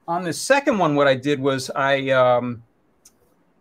on 0.08 0.24
the 0.24 0.32
second 0.32 0.78
one, 0.78 0.94
what 0.94 1.06
I 1.06 1.14
did 1.14 1.40
was 1.40 1.70
I 1.70 2.10
um, 2.10 2.62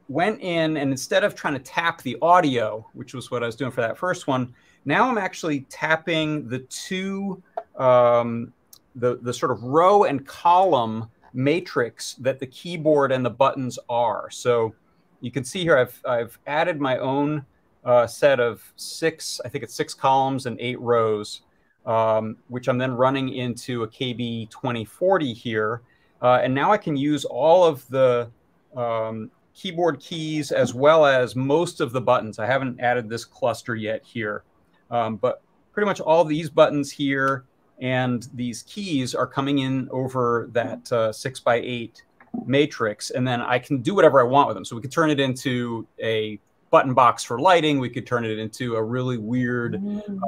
went 0.08 0.42
in 0.42 0.78
and 0.78 0.92
instead 0.92 1.24
of 1.24 1.36
trying 1.36 1.54
to 1.54 1.60
tap 1.60 2.02
the 2.02 2.18
audio, 2.22 2.86
which 2.94 3.14
was 3.14 3.30
what 3.30 3.44
I 3.44 3.46
was 3.46 3.56
doing 3.56 3.72
for 3.72 3.82
that 3.82 3.98
first 3.98 4.28
one, 4.28 4.54
now 4.86 5.10
I'm 5.10 5.18
actually 5.18 5.62
tapping 5.70 6.48
the 6.48 6.60
two 6.60 7.44
um, 7.78 8.54
the, 8.96 9.18
the 9.22 9.34
sort 9.34 9.52
of 9.52 9.64
row 9.64 10.04
and 10.04 10.26
column 10.26 11.10
matrix 11.34 12.16
that 12.16 12.40
the 12.40 12.48
keyboard 12.48 13.12
and 13.12 13.26
the 13.26 13.30
buttons 13.30 13.78
are. 13.90 14.30
So 14.30 14.74
you 15.22 15.32
can 15.32 15.44
see 15.44 15.62
here 15.62 15.78
I've, 15.78 16.02
I've 16.06 16.40
added 16.48 16.80
my 16.80 16.98
own 16.98 17.46
uh, 17.86 18.08
set 18.08 18.40
of 18.40 18.62
six, 18.76 19.40
I 19.46 19.50
think 19.50 19.64
it's 19.64 19.74
six 19.74 19.94
columns 19.94 20.46
and 20.46 20.60
eight 20.60 20.80
rows, 20.80 21.42
um, 21.86 22.38
which 22.48 22.68
I'm 22.68 22.78
then 22.78 22.94
running 22.94 23.30
into 23.30 23.84
a 23.84 23.88
KB 23.88 24.50
2040 24.50 25.34
here. 25.34 25.82
Uh, 26.22 26.40
and 26.44 26.54
now 26.54 26.72
I 26.72 26.78
can 26.78 26.98
use 26.98 27.26
all 27.26 27.64
of 27.64 27.88
the 27.90 28.30
um, 28.76 29.32
keyboard 29.54 30.00
keys 30.00 30.52
as 30.52 30.74
well 30.74 31.06
as 31.06 31.36
most 31.36 31.82
of 31.82 31.92
the 31.92 32.02
buttons. 32.02 32.40
I 32.40 32.46
haven't 32.46 32.80
added 32.80 33.10
this 33.10 33.26
cluster 33.26 33.76
yet 33.76 34.04
here, 34.04 34.44
um, 34.92 35.16
but 35.16 35.42
pretty 35.72 35.86
much 35.86 36.02
all 36.02 36.26
these 36.26 36.50
buttons 36.50 36.92
here 36.92 37.46
and 37.82 38.28
these 38.34 38.64
keys 38.64 39.16
are 39.16 39.28
coming 39.28 39.60
in 39.60 39.88
over 39.92 40.50
that 40.52 40.92
uh, 40.92 41.12
six 41.12 41.40
by 41.40 41.56
eight 41.56 42.04
matrix. 42.46 43.12
And 43.12 43.28
then 43.28 43.42
I 43.42 43.60
can 43.60 43.82
do 43.82 43.96
whatever 43.96 44.20
I 44.20 44.24
want 44.24 44.48
with 44.48 44.56
them. 44.56 44.66
So 44.66 44.76
we 44.76 44.82
could 44.82 44.92
turn 44.92 45.10
it 45.10 45.20
into 45.20 45.88
a 46.02 46.40
button 46.70 46.94
box 46.94 47.24
for 47.24 47.40
lighting. 47.40 47.80
We 47.80 47.90
could 47.90 48.06
turn 48.06 48.26
it 48.26 48.38
into 48.38 48.76
a 48.76 48.84
really 48.84 49.18
weird 49.18 49.76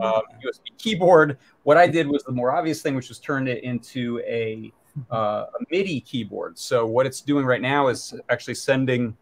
uh, 0.01 0.21
USB 0.43 0.77
keyboard. 0.77 1.37
What 1.63 1.77
I 1.77 1.87
did 1.87 2.07
was 2.07 2.23
the 2.23 2.31
more 2.31 2.51
obvious 2.51 2.81
thing, 2.81 2.95
which 2.95 3.09
was 3.09 3.19
turned 3.19 3.47
it 3.47 3.63
into 3.63 4.19
a, 4.25 4.71
uh, 5.11 5.45
a 5.53 5.65
MIDI 5.69 6.01
keyboard. 6.01 6.57
So 6.57 6.87
what 6.87 7.05
it's 7.05 7.21
doing 7.21 7.45
right 7.45 7.61
now 7.61 7.89
is 7.89 8.13
actually 8.29 8.55
sending 8.55 9.15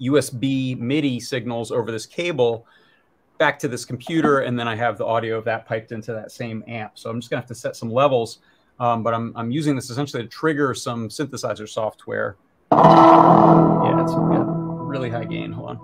USB 0.00 0.78
MIDI 0.78 1.20
signals 1.20 1.70
over 1.70 1.90
this 1.90 2.06
cable 2.06 2.66
back 3.42 3.58
to 3.58 3.66
this 3.66 3.84
computer, 3.84 4.38
and 4.38 4.56
then 4.56 4.68
I 4.68 4.76
have 4.76 4.96
the 4.98 5.04
audio 5.04 5.36
of 5.36 5.44
that 5.46 5.66
piped 5.66 5.90
into 5.90 6.12
that 6.12 6.30
same 6.30 6.62
amp. 6.68 6.92
So 6.94 7.10
I'm 7.10 7.18
just 7.18 7.28
gonna 7.28 7.40
have 7.40 7.48
to 7.48 7.56
set 7.56 7.74
some 7.74 7.90
levels, 7.90 8.38
um, 8.78 9.02
but 9.02 9.14
I'm, 9.14 9.32
I'm 9.34 9.50
using 9.50 9.74
this 9.74 9.90
essentially 9.90 10.22
to 10.22 10.28
trigger 10.28 10.74
some 10.74 11.08
synthesizer 11.08 11.68
software. 11.68 12.36
Yeah, 12.70 14.00
it's 14.00 14.12
got 14.12 14.46
really 14.86 15.10
high 15.10 15.24
gain. 15.24 15.50
Hold 15.50 15.70
on. 15.70 15.78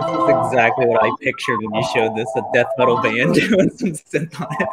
This 0.00 0.06
is 0.22 0.30
exactly 0.46 0.86
what 0.86 1.04
I 1.04 1.10
pictured 1.20 1.58
when 1.60 1.74
you 1.74 1.86
showed 1.92 2.16
this 2.16 2.28
a 2.34 2.40
death 2.54 2.72
metal 2.78 2.96
band 3.02 3.34
doing 3.48 3.68
some 3.76 3.90
synth 3.90 4.40
on 4.40 4.48
it. 4.58 4.68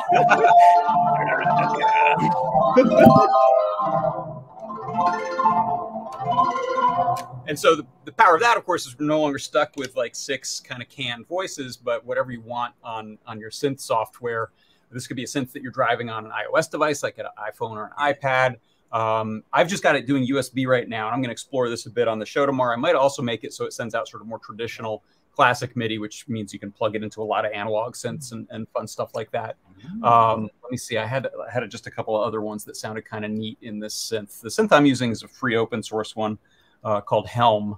and 7.47 7.59
so 7.59 7.75
the, 7.75 7.85
the 8.07 8.13
power 8.13 8.35
of 8.35 8.41
that, 8.41 8.55
of 8.55 8.63
course, 8.65 8.87
is 8.87 8.97
we're 8.97 9.05
no 9.05 9.19
longer 9.19 9.37
stuck 9.37 9.75
with 9.75 9.97
like 9.97 10.15
six 10.15 10.61
kind 10.61 10.81
of 10.81 10.87
canned 10.87 11.27
voices, 11.27 11.75
but 11.75 12.05
whatever 12.05 12.31
you 12.31 12.39
want 12.39 12.73
on 12.81 13.17
on 13.27 13.37
your 13.37 13.49
synth 13.49 13.81
software. 13.81 14.51
This 14.89 15.07
could 15.07 15.17
be 15.17 15.23
a 15.23 15.27
synth 15.27 15.51
that 15.51 15.61
you're 15.61 15.73
driving 15.73 16.09
on 16.09 16.25
an 16.25 16.31
iOS 16.31 16.71
device, 16.71 17.03
like 17.03 17.17
an 17.17 17.25
iPhone 17.37 17.71
or 17.71 17.91
an 17.97 18.13
iPad. 18.13 18.55
Um, 18.93 19.43
I've 19.51 19.67
just 19.67 19.83
got 19.83 19.97
it 19.97 20.07
doing 20.07 20.25
USB 20.25 20.65
right 20.65 20.87
now, 20.87 21.07
and 21.07 21.15
I'm 21.15 21.19
going 21.19 21.27
to 21.27 21.33
explore 21.33 21.69
this 21.69 21.85
a 21.85 21.89
bit 21.89 22.07
on 22.07 22.17
the 22.17 22.25
show 22.25 22.45
tomorrow. 22.45 22.71
I 22.71 22.77
might 22.77 22.95
also 22.95 23.21
make 23.21 23.43
it 23.43 23.53
so 23.53 23.65
it 23.65 23.73
sends 23.73 23.93
out 23.93 24.07
sort 24.07 24.21
of 24.21 24.27
more 24.29 24.39
traditional 24.39 25.03
classic 25.35 25.75
MIDI, 25.75 25.99
which 25.99 26.29
means 26.29 26.53
you 26.53 26.59
can 26.59 26.71
plug 26.71 26.95
it 26.95 27.03
into 27.03 27.21
a 27.21 27.25
lot 27.25 27.43
of 27.43 27.51
analog 27.51 27.93
synths 27.95 28.31
and, 28.31 28.47
and 28.51 28.69
fun 28.69 28.87
stuff 28.87 29.13
like 29.15 29.29
that. 29.31 29.57
Um, 30.01 30.49
let 30.63 30.71
me 30.71 30.77
see. 30.77 30.97
I 30.97 31.05
had 31.05 31.27
I 31.45 31.51
had 31.51 31.69
just 31.69 31.87
a 31.87 31.91
couple 31.91 32.15
of 32.15 32.25
other 32.25 32.39
ones 32.39 32.63
that 32.63 32.77
sounded 32.77 33.03
kind 33.03 33.25
of 33.25 33.31
neat 33.31 33.57
in 33.61 33.79
this 33.79 33.93
synth. 33.93 34.39
The 34.39 34.47
synth 34.47 34.71
I'm 34.71 34.85
using 34.85 35.11
is 35.11 35.23
a 35.23 35.27
free 35.27 35.57
open 35.57 35.83
source 35.83 36.15
one 36.15 36.37
uh, 36.85 37.01
called 37.01 37.27
Helm, 37.27 37.77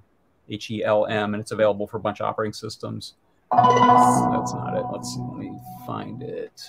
H 0.49 0.71
E 0.71 0.83
L 0.83 1.05
M, 1.05 1.33
and 1.33 1.41
it's 1.41 1.51
available 1.51 1.87
for 1.87 1.97
a 1.97 1.99
bunch 1.99 2.19
of 2.21 2.27
operating 2.27 2.53
systems. 2.53 3.13
That's 3.51 4.53
not 4.53 4.77
it. 4.77 4.85
Let's 4.91 5.13
see. 5.13 5.21
Let 5.21 5.37
me 5.37 5.57
find 5.87 6.21
it. 6.21 6.61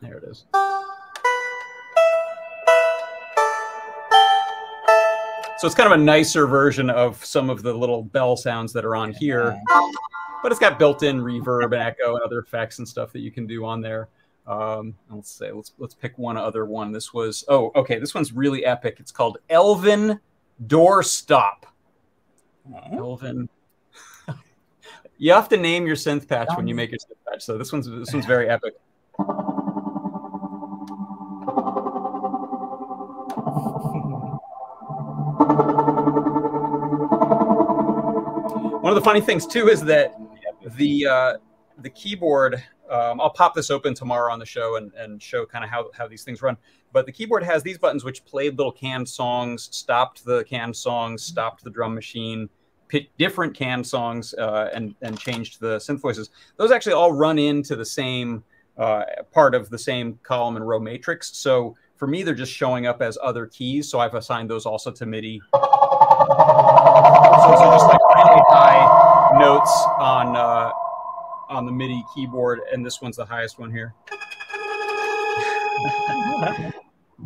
There 0.00 0.18
it 0.18 0.24
is. 0.24 0.44
So 5.58 5.66
it's 5.66 5.74
kind 5.74 5.92
of 5.92 5.98
a 5.98 6.02
nicer 6.02 6.46
version 6.46 6.88
of 6.88 7.24
some 7.24 7.50
of 7.50 7.62
the 7.62 7.74
little 7.74 8.04
bell 8.04 8.36
sounds 8.36 8.72
that 8.74 8.84
are 8.84 8.94
on 8.94 9.12
here, 9.12 9.60
but 10.40 10.52
it's 10.52 10.60
got 10.60 10.78
built-in 10.78 11.20
reverb 11.20 11.72
and 11.72 11.82
echo 11.82 12.14
and 12.14 12.22
other 12.22 12.38
effects 12.38 12.78
and 12.78 12.88
stuff 12.88 13.12
that 13.12 13.20
you 13.20 13.32
can 13.32 13.44
do 13.44 13.64
on 13.64 13.80
there. 13.80 14.08
Um, 14.46 14.94
let's 15.10 15.32
say 15.32 15.50
let's 15.50 15.72
let's 15.78 15.94
pick 15.94 16.16
one 16.16 16.36
other 16.36 16.64
one. 16.64 16.92
This 16.92 17.12
was 17.12 17.44
oh 17.48 17.72
okay, 17.74 17.98
this 17.98 18.14
one's 18.14 18.32
really 18.32 18.64
epic. 18.64 18.98
It's 19.00 19.10
called 19.10 19.38
Elven 19.50 20.20
Doorstop. 20.66 21.64
Elven. 22.92 23.48
you 25.18 25.32
have 25.32 25.48
to 25.48 25.56
name 25.56 25.86
your 25.86 25.96
synth 25.96 26.28
patch 26.28 26.48
when 26.56 26.66
you 26.66 26.74
make 26.74 26.90
your 26.90 26.98
synth 26.98 27.30
patch. 27.30 27.44
So 27.44 27.56
this 27.56 27.72
one's 27.72 27.88
this 27.88 28.12
one's 28.12 28.26
very 28.26 28.48
epic. 28.48 28.74
One 38.80 38.96
of 38.96 39.02
the 39.02 39.04
funny 39.04 39.20
things 39.20 39.46
too 39.46 39.68
is 39.68 39.82
that 39.84 40.18
the 40.76 41.06
uh, 41.06 41.32
the 41.78 41.90
keyboard. 41.90 42.62
Um, 42.90 43.20
I'll 43.20 43.30
pop 43.30 43.54
this 43.54 43.70
open 43.70 43.94
tomorrow 43.94 44.32
on 44.32 44.38
the 44.38 44.46
show 44.46 44.76
and, 44.76 44.92
and 44.94 45.22
show 45.22 45.44
kind 45.46 45.64
of 45.64 45.70
how, 45.70 45.90
how 45.96 46.08
these 46.08 46.24
things 46.24 46.42
run. 46.42 46.56
But 46.92 47.06
the 47.06 47.12
keyboard 47.12 47.42
has 47.44 47.62
these 47.62 47.78
buttons 47.78 48.04
which 48.04 48.24
played 48.24 48.56
little 48.56 48.72
canned 48.72 49.08
songs, 49.08 49.68
stopped 49.72 50.24
the 50.24 50.44
canned 50.44 50.76
songs, 50.76 51.22
stopped 51.22 51.64
the 51.64 51.70
drum 51.70 51.94
machine, 51.94 52.48
picked 52.88 53.16
different 53.18 53.54
canned 53.54 53.86
songs, 53.86 54.34
uh, 54.34 54.70
and 54.72 54.94
and 55.02 55.18
changed 55.18 55.60
the 55.60 55.76
synth 55.76 56.00
voices. 56.00 56.30
Those 56.56 56.70
actually 56.70 56.94
all 56.94 57.12
run 57.12 57.38
into 57.38 57.76
the 57.76 57.84
same 57.84 58.42
uh, 58.78 59.04
part 59.32 59.54
of 59.54 59.68
the 59.70 59.78
same 59.78 60.18
column 60.22 60.56
and 60.56 60.66
row 60.66 60.80
matrix. 60.80 61.36
So 61.36 61.76
for 61.96 62.06
me, 62.06 62.22
they're 62.22 62.34
just 62.34 62.52
showing 62.52 62.86
up 62.86 63.02
as 63.02 63.18
other 63.22 63.46
keys. 63.46 63.90
So 63.90 63.98
I've 63.98 64.14
assigned 64.14 64.48
those 64.48 64.64
also 64.66 64.90
to 64.92 65.04
MIDI. 65.04 65.40
So 65.52 65.60
those 67.50 67.60
just 67.60 67.86
like 67.86 68.00
really 68.14 68.42
high 68.48 69.36
notes 69.38 69.70
on 69.98 70.36
uh, 70.36 70.70
on 71.48 71.66
the 71.66 71.72
MIDI 71.72 72.04
keyboard, 72.14 72.60
and 72.72 72.84
this 72.84 73.00
one's 73.00 73.16
the 73.16 73.24
highest 73.24 73.58
one 73.58 73.70
here. 73.70 73.94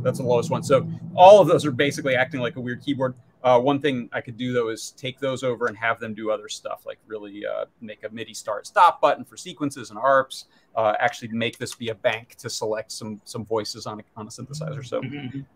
That's 0.03 0.19
the 0.19 0.25
lowest 0.25 0.51
one. 0.51 0.63
So 0.63 0.89
all 1.15 1.41
of 1.41 1.49
those 1.49 1.67
are 1.67 1.71
basically 1.71 2.17
acting 2.17 2.41
like 2.41 2.57
a 2.57 2.61
weird 2.61 2.83
keyboard. 2.83 3.15
Uh, 3.45 3.59
one 3.59 3.81
thing 3.81 4.09
I 4.13 4.21
could 4.21 4.37
do 4.37 4.53
though 4.53 4.69
is 4.69 4.93
take 4.93 5.19
those 5.19 5.43
over 5.43 5.67
and 5.67 5.77
have 5.77 5.99
them 5.99 6.15
do 6.15 6.31
other 6.31 6.49
stuff, 6.49 6.87
like 6.87 6.99
really 7.07 7.45
uh, 7.45 7.67
make 7.81 8.05
a 8.05 8.11
MIDI 8.11 8.35
start 8.35 8.67
stop 8.67 9.01
button 9.01 9.25
for 9.25 9.37
sequences 9.37 9.91
and 9.91 9.99
ARPs. 9.99 10.45
Uh, 10.77 10.95
actually, 11.01 11.29
make 11.29 11.59
this 11.59 11.75
be 11.75 11.89
a 11.89 11.95
bank 11.95 12.37
to 12.37 12.49
select 12.49 12.93
some 12.93 13.21
some 13.25 13.45
voices 13.45 13.87
on 13.87 14.01
a, 14.01 14.03
on 14.17 14.27
a 14.27 14.31
synthesizer. 14.31 14.87
So 14.87 15.03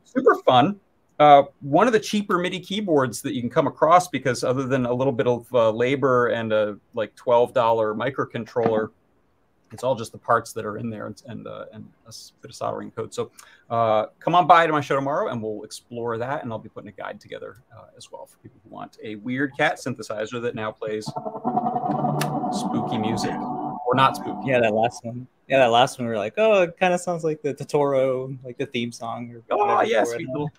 super 0.05 0.35
fun. 0.47 0.81
Uh, 1.19 1.45
one 1.61 1.87
of 1.87 1.93
the 1.93 2.01
cheaper 2.01 2.39
MIDI 2.39 2.61
keyboards 2.61 3.23
that 3.23 3.33
you 3.35 3.41
can 3.41 3.49
come 3.49 3.67
across 3.67 4.09
because 4.09 4.45
other 4.45 4.65
than 4.65 4.85
a 4.85 4.93
little 4.93 5.13
bit 5.13 5.27
of 5.27 5.47
uh, 5.55 5.71
labor 5.71 6.29
and 6.29 6.53
a 6.53 6.77
like 6.93 7.15
twelve 7.15 7.55
dollar 7.55 7.95
microcontroller, 7.95 8.91
it's 9.73 9.83
all 9.83 9.95
just 9.95 10.13
the 10.13 10.19
parts 10.19 10.53
that 10.53 10.67
are 10.67 10.77
in 10.77 10.91
there 10.91 11.07
and 11.07 11.23
and, 11.27 11.47
uh, 11.47 11.65
and 11.73 11.89
a 12.07 12.13
bit 12.43 12.51
of 12.51 12.55
soldering 12.55 12.91
code. 12.91 13.15
So 13.15 13.31
uh, 13.71 14.07
come 14.21 14.35
on 14.35 14.47
by 14.47 14.67
to 14.67 14.73
my 14.73 14.83
show 14.83 14.95
tomorrow 14.95 15.29
and 15.29 15.43
we'll 15.43 15.65
explore 15.65 16.19
that. 16.19 16.43
And 16.43 16.53
I'll 16.53 16.59
be 16.59 16.69
putting 16.69 16.89
a 16.89 16.93
guide 16.93 17.19
together 17.19 17.63
uh, 17.75 17.87
as 17.97 18.13
well 18.13 18.27
for 18.27 18.37
people 18.39 18.61
who 18.63 18.75
want 18.75 18.99
a 19.03 19.15
weird 19.17 19.57
cat 19.57 19.79
synthesizer 19.79 20.41
that 20.43 20.55
now 20.55 20.71
plays 20.71 21.07
spooky 22.53 22.99
music 22.99 23.37
not 23.97 24.17
spooky. 24.17 24.49
Yeah, 24.49 24.61
that 24.61 24.75
last 24.75 25.05
one. 25.05 25.27
Yeah, 25.49 25.59
that 25.59 25.71
last 25.71 25.99
one 25.99 26.07
we 26.07 26.13
were 26.13 26.19
like, 26.19 26.35
oh, 26.39 26.63
it 26.63 26.77
kind 26.79 26.93
of 26.93 27.01
sounds 27.01 27.23
like 27.23 27.41
the 27.43 27.55
Totoro, 27.55 28.37
like 28.45 28.59
the 28.59 28.67
theme 28.67 28.93
song. 28.93 29.33
Or 29.33 29.43
oh 29.59 29.83
yes, 29.83 30.13
yeah, 30.19 30.27
cool. 30.35 30.51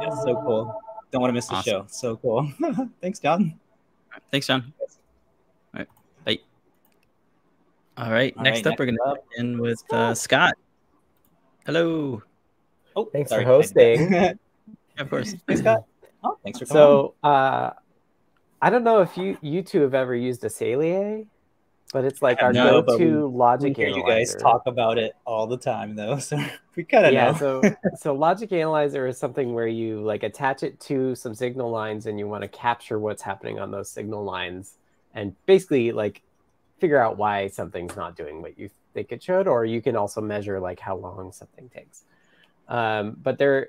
yeah, 0.00 0.10
so 0.24 0.40
cool. 0.44 0.80
Don't 1.10 1.20
want 1.20 1.30
to 1.30 1.34
miss 1.34 1.48
the 1.48 1.62
show. 1.62 1.86
So 1.88 2.16
cool. 2.16 2.52
Thanks, 3.00 3.18
John. 3.18 3.58
Thanks, 4.30 4.46
John. 4.46 4.72
All 5.74 5.80
right, 5.80 5.88
bye. 6.24 6.38
All 7.96 8.10
right, 8.10 8.34
All 8.36 8.42
next 8.42 8.58
right, 8.58 8.66
up, 8.66 8.70
next 8.70 8.78
we're 8.78 8.86
going 8.86 8.98
to 8.98 9.40
in 9.40 9.58
with 9.58 9.82
uh, 9.92 10.14
Scott. 10.14 10.54
Hello. 11.66 12.22
Oh, 12.96 13.04
thanks 13.06 13.30
sorry. 13.30 13.44
for 13.44 13.48
hosting. 13.48 14.14
of 14.98 15.10
course. 15.10 15.34
Thanks, 15.46 15.60
Scott. 15.60 15.84
Oh, 16.22 16.38
thanks 16.42 16.58
for 16.58 16.66
coming. 16.66 16.82
So, 16.82 17.14
uh, 17.22 17.70
I 18.64 18.70
don't 18.70 18.82
know 18.82 19.02
if 19.02 19.18
you 19.18 19.36
you 19.42 19.60
two 19.60 19.82
have 19.82 19.92
ever 19.92 20.16
used 20.16 20.42
a 20.42 20.48
Saleae, 20.48 21.26
but 21.92 22.06
it's 22.06 22.22
like 22.22 22.42
our 22.42 22.50
go-to 22.50 23.28
we, 23.28 23.36
logic 23.36 23.76
we 23.76 23.84
analyzer. 23.84 24.00
You 24.00 24.06
guys 24.06 24.34
talk 24.36 24.62
about 24.64 24.96
it 24.96 25.12
all 25.26 25.46
the 25.46 25.58
time, 25.58 25.94
though, 25.94 26.18
so 26.30 26.42
we 26.74 26.82
kind 26.82 27.04
of 27.04 27.12
yeah, 27.12 27.32
know. 27.32 27.60
so 27.60 27.76
so 27.98 28.14
logic 28.14 28.52
analyzer 28.52 29.06
is 29.06 29.18
something 29.18 29.52
where 29.52 29.66
you 29.66 30.00
like 30.00 30.22
attach 30.22 30.62
it 30.62 30.80
to 30.80 31.14
some 31.14 31.34
signal 31.34 31.70
lines, 31.70 32.06
and 32.06 32.18
you 32.18 32.26
want 32.26 32.40
to 32.40 32.48
capture 32.48 32.98
what's 32.98 33.20
happening 33.20 33.58
on 33.58 33.70
those 33.70 33.90
signal 33.90 34.24
lines, 34.24 34.78
and 35.12 35.36
basically 35.44 35.92
like 35.92 36.22
figure 36.78 36.98
out 36.98 37.18
why 37.18 37.48
something's 37.48 37.96
not 37.96 38.16
doing 38.16 38.40
what 38.40 38.58
you 38.58 38.70
think 38.94 39.12
it 39.12 39.22
should, 39.22 39.46
or 39.46 39.66
you 39.66 39.82
can 39.82 39.94
also 39.94 40.22
measure 40.22 40.58
like 40.58 40.80
how 40.80 40.96
long 40.96 41.32
something 41.32 41.68
takes. 41.68 42.04
Um, 42.68 43.18
but 43.22 43.36
they're 43.36 43.68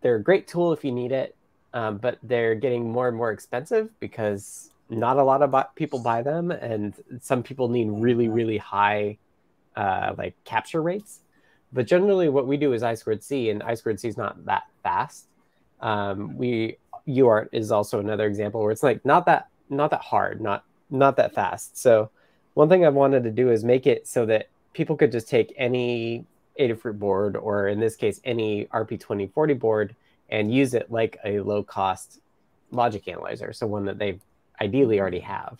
they're 0.00 0.14
a 0.14 0.22
great 0.22 0.46
tool 0.46 0.72
if 0.72 0.84
you 0.84 0.92
need 0.92 1.10
it 1.10 1.34
um, 1.78 1.98
but 1.98 2.18
they're 2.24 2.56
getting 2.56 2.90
more 2.90 3.06
and 3.06 3.16
more 3.16 3.30
expensive 3.30 3.88
because 4.00 4.70
not 4.90 5.16
a 5.16 5.22
lot 5.22 5.42
of 5.42 5.52
bu- 5.52 5.70
people 5.76 6.00
buy 6.00 6.22
them, 6.22 6.50
and 6.50 6.92
some 7.20 7.40
people 7.40 7.68
need 7.68 7.88
really, 7.88 8.26
really 8.26 8.58
high 8.58 9.16
uh, 9.76 10.12
like 10.18 10.34
capture 10.44 10.82
rates. 10.82 11.20
But 11.72 11.86
generally, 11.86 12.28
what 12.28 12.48
we 12.48 12.56
do 12.56 12.72
is 12.72 12.82
I 12.82 12.94
squared 12.94 13.22
C, 13.22 13.50
and 13.50 13.62
I 13.62 13.74
squared 13.74 14.00
C 14.00 14.08
is 14.08 14.16
not 14.16 14.44
that 14.46 14.64
fast. 14.82 15.26
Um, 15.80 16.36
we 16.36 16.78
UART 17.06 17.50
is 17.52 17.70
also 17.70 18.00
another 18.00 18.26
example 18.26 18.60
where 18.60 18.72
it's 18.72 18.82
like 18.82 19.04
not 19.04 19.26
that 19.26 19.46
not 19.70 19.92
that 19.92 20.00
hard, 20.00 20.40
not 20.40 20.64
not 20.90 21.16
that 21.18 21.32
fast. 21.32 21.78
So 21.78 22.10
one 22.54 22.68
thing 22.68 22.84
I 22.84 22.88
wanted 22.88 23.22
to 23.22 23.30
do 23.30 23.52
is 23.52 23.62
make 23.62 23.86
it 23.86 24.08
so 24.08 24.26
that 24.26 24.48
people 24.72 24.96
could 24.96 25.12
just 25.12 25.28
take 25.28 25.54
any 25.56 26.24
Adafruit 26.58 26.98
board, 26.98 27.36
or 27.36 27.68
in 27.68 27.78
this 27.78 27.94
case, 27.94 28.20
any 28.24 28.64
RP2040 28.64 29.60
board, 29.60 29.94
and 30.28 30.52
use 30.52 30.74
it 30.74 30.90
like 30.90 31.18
a 31.24 31.40
low 31.40 31.62
cost 31.62 32.20
logic 32.70 33.08
analyzer. 33.08 33.52
So 33.52 33.66
one 33.66 33.86
that 33.86 33.98
they 33.98 34.20
ideally 34.60 35.00
already 35.00 35.20
have. 35.20 35.58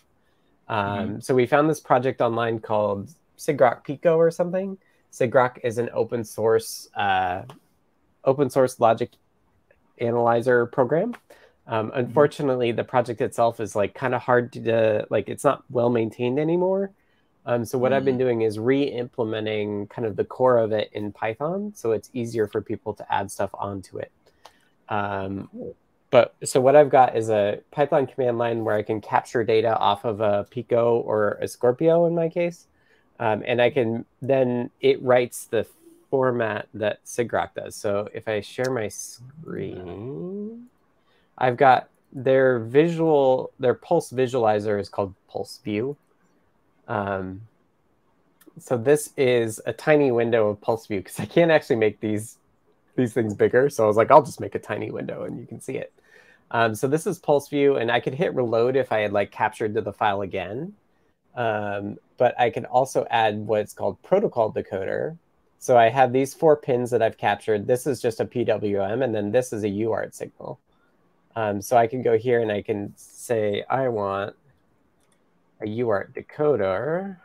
Um, 0.67 0.85
mm-hmm. 0.85 1.19
So 1.21 1.33
we 1.33 1.45
found 1.45 1.69
this 1.69 1.79
project 1.79 2.21
online 2.21 2.59
called 2.59 3.09
sigrok 3.37 3.83
Pico 3.83 4.17
or 4.17 4.31
something. 4.31 4.77
sigrok 5.11 5.59
is 5.63 5.77
an 5.77 5.89
open 5.93 6.23
source 6.23 6.89
uh, 6.95 7.43
open 8.23 8.49
source 8.49 8.79
logic 8.79 9.11
analyzer 9.99 10.65
program. 10.67 11.15
Um, 11.67 11.87
mm-hmm. 11.87 11.99
unfortunately, 11.99 12.69
mm-hmm. 12.69 12.77
the 12.77 12.83
project 12.83 13.21
itself 13.21 13.59
is 13.59 13.75
like 13.75 13.93
kind 13.93 14.13
of 14.13 14.21
hard 14.21 14.53
to 14.53 15.05
like. 15.09 15.29
It's 15.29 15.43
not 15.43 15.63
well 15.69 15.89
maintained 15.89 16.39
anymore. 16.39 16.91
Um, 17.45 17.65
so 17.65 17.77
what 17.77 17.89
mm-hmm. 17.89 17.97
I've 17.97 18.05
been 18.05 18.15
mm-hmm. 18.15 18.19
doing 18.19 18.41
is 18.41 18.59
re-implementing 18.59 19.87
kind 19.87 20.05
of 20.05 20.15
the 20.15 20.25
core 20.25 20.57
of 20.57 20.71
it 20.71 20.89
in 20.93 21.11
Python, 21.11 21.73
so 21.75 21.93
it's 21.93 22.09
easier 22.13 22.47
for 22.47 22.61
people 22.61 22.93
to 22.93 23.13
add 23.13 23.31
stuff 23.31 23.49
onto 23.53 23.97
it. 23.97 24.11
Um, 24.89 25.49
but 26.11 26.35
so 26.43 26.59
what 26.59 26.75
I've 26.75 26.89
got 26.89 27.15
is 27.15 27.29
a 27.29 27.59
Python 27.71 28.07
command 28.07 28.37
line 28.37 28.63
where 28.63 28.75
I 28.75 28.81
can 28.81 28.99
capture 28.99 29.43
data 29.43 29.77
off 29.77 30.05
of 30.05 30.21
a 30.21 30.47
Pico 30.49 30.99
or 30.99 31.37
a 31.41 31.47
Scorpio 31.47 32.05
in 32.07 32.15
my 32.15 32.29
case, 32.29 32.65
um, 33.19 33.43
and 33.45 33.61
I 33.61 33.69
can 33.69 34.05
then 34.21 34.71
it 34.81 35.01
writes 35.03 35.45
the 35.45 35.67
format 36.09 36.67
that 36.73 37.05
sigrok 37.05 37.53
does. 37.55 37.75
So 37.75 38.09
if 38.13 38.27
I 38.27 38.41
share 38.41 38.71
my 38.71 38.87
screen, 38.87 40.67
I've 41.37 41.57
got 41.57 41.89
their 42.11 42.59
visual, 42.59 43.51
their 43.59 43.75
pulse 43.75 44.11
visualizer 44.11 44.79
is 44.79 44.89
called 44.89 45.13
PulseView. 45.31 45.95
Um, 46.87 47.41
so 48.57 48.77
this 48.77 49.13
is 49.15 49.61
a 49.67 49.73
tiny 49.73 50.11
window 50.11 50.49
of 50.49 50.59
PulseView 50.59 50.97
because 50.97 51.19
I 51.19 51.25
can't 51.25 51.51
actually 51.51 51.75
make 51.75 51.99
these 51.99 52.37
these 52.99 53.13
things 53.13 53.33
bigger. 53.33 53.69
So 53.69 53.83
I 53.83 53.87
was 53.87 53.97
like, 53.97 54.11
I'll 54.11 54.23
just 54.23 54.39
make 54.39 54.55
a 54.55 54.59
tiny 54.59 54.91
window 54.91 55.23
and 55.23 55.39
you 55.39 55.45
can 55.45 55.59
see 55.59 55.77
it. 55.77 55.93
Um, 56.51 56.73
so 56.75 56.87
this 56.87 57.05
is 57.05 57.19
PulseView, 57.19 57.79
and 57.79 57.91
I 57.91 57.99
could 57.99 58.15
hit 58.15 58.33
reload 58.33 58.75
if 58.75 58.91
I 58.91 58.99
had 58.99 59.13
like 59.13 59.31
captured 59.31 59.75
to 59.75 59.81
the 59.81 59.93
file 59.93 60.21
again. 60.21 60.73
Um, 61.35 61.97
but 62.17 62.39
I 62.39 62.49
can 62.49 62.65
also 62.65 63.05
add 63.09 63.37
what's 63.37 63.73
called 63.73 64.01
protocol 64.01 64.51
decoder. 64.51 65.17
So 65.59 65.77
I 65.77 65.89
have 65.89 66.11
these 66.11 66.33
four 66.33 66.55
pins 66.57 66.89
that 66.91 67.01
I've 67.01 67.17
captured. 67.17 67.67
This 67.67 67.85
is 67.85 68.01
just 68.01 68.19
a 68.19 68.25
PWM, 68.25 69.03
and 69.03 69.13
then 69.13 69.31
this 69.31 69.53
is 69.53 69.63
a 69.63 69.69
UART 69.69 70.13
signal. 70.13 70.59
Um, 71.35 71.61
so 71.61 71.77
I 71.77 71.87
can 71.87 72.01
go 72.01 72.17
here 72.17 72.41
and 72.41 72.51
I 72.51 72.61
can 72.61 72.93
say, 72.95 73.63
I 73.69 73.87
want 73.89 74.35
a 75.61 75.65
UART 75.65 76.13
decoder. 76.13 77.17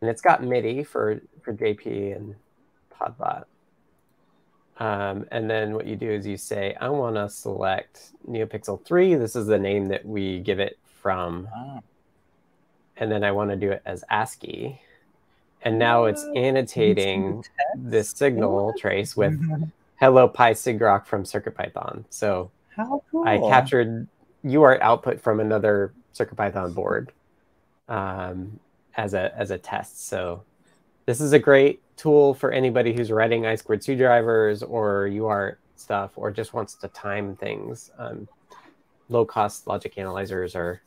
And 0.00 0.10
it's 0.10 0.20
got 0.20 0.42
MIDI 0.42 0.84
for, 0.84 1.20
for 1.42 1.52
JP 1.52 2.16
and 2.16 2.34
todbot. 2.94 3.44
Um, 4.78 5.26
and 5.30 5.48
then 5.48 5.74
what 5.74 5.86
you 5.86 5.96
do 5.96 6.10
is 6.10 6.26
you 6.26 6.36
say, 6.36 6.76
I 6.80 6.88
want 6.90 7.16
to 7.16 7.30
select 7.30 8.10
NeoPixel 8.28 8.84
3. 8.84 9.14
This 9.14 9.34
is 9.34 9.46
the 9.46 9.58
name 9.58 9.88
that 9.88 10.04
we 10.04 10.40
give 10.40 10.60
it 10.60 10.78
from. 11.00 11.48
Ah. 11.54 11.80
And 12.98 13.10
then 13.10 13.24
I 13.24 13.32
want 13.32 13.50
to 13.50 13.56
do 13.56 13.70
it 13.70 13.82
as 13.86 14.04
ASCII. 14.10 14.80
And 15.62 15.78
now 15.78 16.04
it's 16.04 16.22
annotating 16.36 17.44
this 17.74 18.10
signal 18.10 18.74
trace 18.78 19.16
with 19.16 19.40
hello 19.96 20.28
pi 20.28 20.52
sigrok 20.52 21.06
from 21.06 21.24
CircuitPython. 21.24 22.04
So 22.10 22.50
cool. 23.10 23.24
I 23.26 23.38
captured 23.38 24.06
UART 24.44 24.80
output 24.80 25.20
from 25.20 25.40
another 25.40 25.92
CircuitPython 26.14 26.74
board 26.74 27.12
um, 27.88 28.60
as 28.96 29.14
a 29.14 29.34
as 29.36 29.50
a 29.50 29.58
test. 29.58 30.06
So 30.06 30.42
this 31.06 31.20
is 31.20 31.32
a 31.32 31.38
great 31.38 31.80
tool 31.96 32.34
for 32.34 32.52
anybody 32.52 32.92
who's 32.92 33.10
writing 33.10 33.46
I 33.46 33.54
squared 33.54 33.82
C 33.82 33.94
drivers 33.94 34.62
or 34.62 35.08
UART 35.08 35.56
stuff 35.76 36.12
or 36.16 36.30
just 36.30 36.54
wants 36.54 36.74
to 36.74 36.88
time 36.88 37.36
things. 37.36 37.90
Um, 37.98 38.28
low 39.08 39.24
cost 39.24 39.66
logic 39.66 39.98
analyzers 39.98 40.54
are 40.54 40.80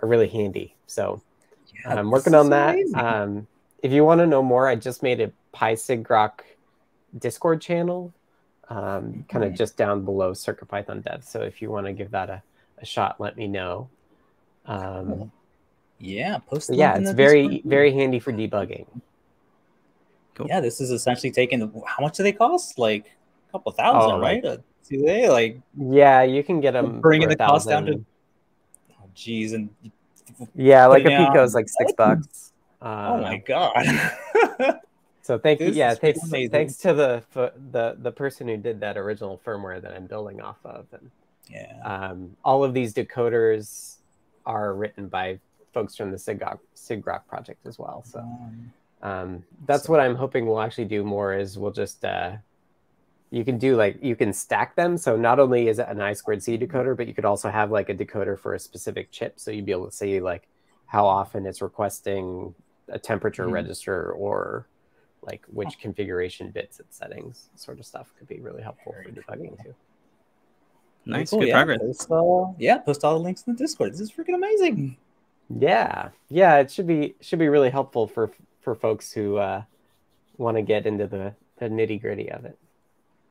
are 0.00 0.08
really 0.08 0.28
handy. 0.28 0.74
So 0.86 1.22
yeah, 1.74 1.98
I'm 1.98 2.10
working 2.10 2.34
on 2.34 2.50
that. 2.50 2.76
Um, 2.94 3.46
if 3.82 3.92
you 3.92 4.04
want 4.04 4.20
to 4.20 4.26
know 4.26 4.42
more, 4.42 4.66
I 4.66 4.76
just 4.76 5.02
made 5.02 5.20
a 5.20 5.30
PySigrok 5.54 6.40
Discord 7.18 7.60
channel, 7.60 8.12
um, 8.68 9.24
kind 9.28 9.44
of 9.44 9.54
just 9.54 9.76
down 9.76 10.04
below 10.04 10.32
CircuitPython 10.32 11.04
Dev. 11.04 11.24
So 11.24 11.42
if 11.42 11.60
you 11.60 11.70
want 11.70 11.86
to 11.86 11.92
give 11.92 12.10
that 12.12 12.30
a, 12.30 12.42
a 12.78 12.86
shot, 12.86 13.20
let 13.20 13.36
me 13.36 13.46
know. 13.46 13.88
Um, 14.66 15.30
yeah, 15.98 16.38
post. 16.38 16.70
Yeah, 16.72 16.96
it's 16.96 17.10
very 17.10 17.48
Discord. 17.48 17.70
very 17.70 17.92
handy 17.92 18.18
for 18.18 18.32
debugging. 18.32 18.86
Cool. 20.34 20.46
Yeah, 20.48 20.60
this 20.60 20.80
is 20.80 20.90
essentially 20.90 21.30
taking. 21.30 21.60
How 21.86 22.02
much 22.02 22.16
do 22.16 22.22
they 22.22 22.32
cost? 22.32 22.78
Like 22.78 23.06
a 23.48 23.52
couple 23.52 23.72
thousand, 23.72 24.16
oh, 24.16 24.20
right? 24.20 24.42
Like, 24.42 24.60
do 24.88 25.02
they 25.02 25.28
like? 25.28 25.60
Yeah, 25.78 26.22
you 26.22 26.42
can 26.42 26.60
get 26.60 26.72
them. 26.72 27.00
Bringing 27.00 27.28
the 27.28 27.36
cost 27.36 27.68
down 27.68 27.86
to. 27.86 28.04
Oh, 28.92 29.08
geez, 29.14 29.52
and. 29.52 29.70
Yeah, 30.54 30.86
like 30.86 31.04
a 31.04 31.08
Pico 31.08 31.44
is 31.44 31.54
like 31.54 31.68
six 31.68 31.92
bucks. 31.92 32.52
Uh, 32.82 33.12
oh 33.12 33.22
my 33.22 33.38
god. 33.38 34.80
so 35.22 35.38
thank 35.38 35.60
you. 35.60 35.68
Yeah, 35.68 35.94
thanks, 35.94 36.20
thanks 36.28 36.76
to 36.78 36.92
the 36.92 37.22
the 37.70 37.96
the 37.98 38.10
person 38.10 38.48
who 38.48 38.56
did 38.56 38.80
that 38.80 38.96
original 38.96 39.40
firmware 39.46 39.80
that 39.80 39.92
I'm 39.92 40.06
building 40.06 40.40
off 40.40 40.58
of, 40.64 40.86
and 40.92 41.10
yeah, 41.48 41.78
um, 41.84 42.36
all 42.44 42.64
of 42.64 42.74
these 42.74 42.92
decoders 42.92 43.98
are 44.44 44.74
written 44.74 45.08
by 45.08 45.38
folks 45.72 45.94
from 45.94 46.10
the 46.10 46.16
sigrok, 46.16 46.58
sigrok 46.74 47.26
project 47.28 47.66
as 47.66 47.78
well. 47.78 48.02
So. 48.04 48.18
Um, 48.18 48.72
um, 49.04 49.44
that's 49.66 49.84
so. 49.84 49.92
what 49.92 50.00
I'm 50.00 50.16
hoping 50.16 50.46
we'll 50.46 50.60
actually 50.60 50.86
do 50.86 51.04
more 51.04 51.34
is 51.34 51.58
we'll 51.58 51.70
just 51.70 52.04
uh, 52.04 52.32
you 53.30 53.44
can 53.44 53.58
do 53.58 53.76
like 53.76 54.02
you 54.02 54.16
can 54.16 54.32
stack 54.32 54.74
them. 54.74 54.96
So 54.96 55.16
not 55.16 55.38
only 55.38 55.68
is 55.68 55.78
it 55.78 55.86
an 55.88 56.00
I 56.00 56.14
squared 56.14 56.42
C 56.42 56.56
decoder, 56.56 56.96
but 56.96 57.06
you 57.06 57.14
could 57.14 57.26
also 57.26 57.50
have 57.50 57.70
like 57.70 57.90
a 57.90 57.94
decoder 57.94 58.38
for 58.38 58.54
a 58.54 58.58
specific 58.58 59.12
chip. 59.12 59.38
So 59.38 59.50
you'd 59.50 59.66
be 59.66 59.72
able 59.72 59.86
to 59.86 59.92
see 59.92 60.20
like 60.20 60.48
how 60.86 61.06
often 61.06 61.44
it's 61.46 61.60
requesting 61.60 62.54
a 62.88 62.98
temperature 62.98 63.44
mm-hmm. 63.44 63.54
register 63.54 64.12
or 64.12 64.66
like 65.22 65.42
which 65.46 65.78
configuration 65.78 66.50
bits 66.50 66.80
it's 66.80 66.98
settings 66.98 67.48
sort 67.56 67.78
of 67.78 67.86
stuff 67.86 68.12
could 68.18 68.28
be 68.28 68.40
really 68.40 68.62
helpful 68.62 68.92
Very 68.92 69.06
for 69.06 69.10
debugging 69.12 69.48
cool. 69.48 69.64
too. 69.64 69.74
Nice, 71.06 71.30
cool. 71.30 71.40
good 71.40 71.48
yeah, 71.48 71.64
progress. 71.64 72.06
Post, 72.06 72.10
uh, 72.10 72.52
yeah, 72.58 72.78
post 72.78 73.04
all 73.04 73.18
the 73.18 73.24
links 73.24 73.42
in 73.46 73.52
the 73.52 73.58
Discord. 73.58 73.92
This 73.92 74.00
is 74.00 74.10
freaking 74.10 74.34
amazing. 74.34 74.96
Yeah, 75.58 76.08
yeah, 76.30 76.56
it 76.56 76.70
should 76.70 76.86
be 76.86 77.14
should 77.20 77.38
be 77.38 77.48
really 77.48 77.68
helpful 77.68 78.06
for 78.06 78.30
for 78.64 78.74
folks 78.74 79.12
who 79.12 79.36
uh, 79.36 79.62
want 80.38 80.56
to 80.56 80.62
get 80.62 80.86
into 80.86 81.06
the, 81.06 81.34
the 81.58 81.66
nitty 81.66 82.00
gritty 82.00 82.30
of 82.30 82.44
it. 82.44 82.58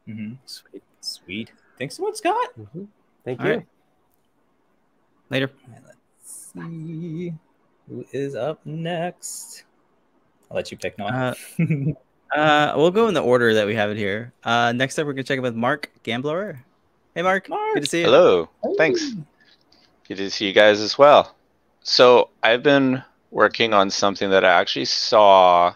Mm-hmm. 0.08 0.34
Sweet, 0.46 0.84
sweet. 1.02 1.52
Thanks 1.78 1.98
so 1.98 2.04
much, 2.04 2.15
Scott. 2.15 2.50
Mm-hmm. 2.60 2.84
Thank 3.26 3.41
All 3.41 3.48
you. 3.48 3.54
Right. 3.54 3.65
Later. 5.30 5.50
Right, 5.67 5.82
let's 5.86 6.52
see 6.54 7.34
who 7.89 8.06
is 8.12 8.36
up 8.36 8.65
next. 8.65 9.63
I'll 10.50 10.58
let 10.58 10.72
you 10.72 10.78
pick 10.78 10.98
Noah. 10.98 11.36
Uh, 11.60 12.36
uh, 12.38 12.74
we'll 12.76 12.91
go 12.91 13.08
in 13.08 13.13
the 13.13 13.24
order 13.24 13.54
that 13.56 13.65
we 13.65 13.76
have 13.76 13.89
it 13.89 13.98
here. 13.98 14.34
Uh, 14.43 14.72
next 14.72 15.00
up, 15.00 15.08
we're 15.08 15.13
gonna 15.13 15.24
check 15.24 15.38
in 15.38 15.43
with 15.43 15.56
Mark 15.56 15.89
Gamblor. 16.04 16.60
Hey, 17.15 17.22
Mark. 17.22 17.50
Mark. 17.50 17.74
Good 17.74 17.84
to 17.84 17.89
see 17.89 18.00
you. 18.00 18.06
Hello. 18.06 18.50
Hey. 18.63 18.76
Thanks. 18.78 19.12
Good 20.08 20.17
to 20.17 20.30
see 20.30 20.48
you 20.48 20.54
guys 20.54 20.80
as 20.80 20.98
well. 20.98 21.36
So 21.82 22.30
I've 22.41 22.63
been 22.63 23.04
working 23.34 23.74
on 23.74 23.89
something 23.89 24.30
that 24.30 24.46
I 24.46 24.60
actually 24.62 24.86
saw 24.86 25.74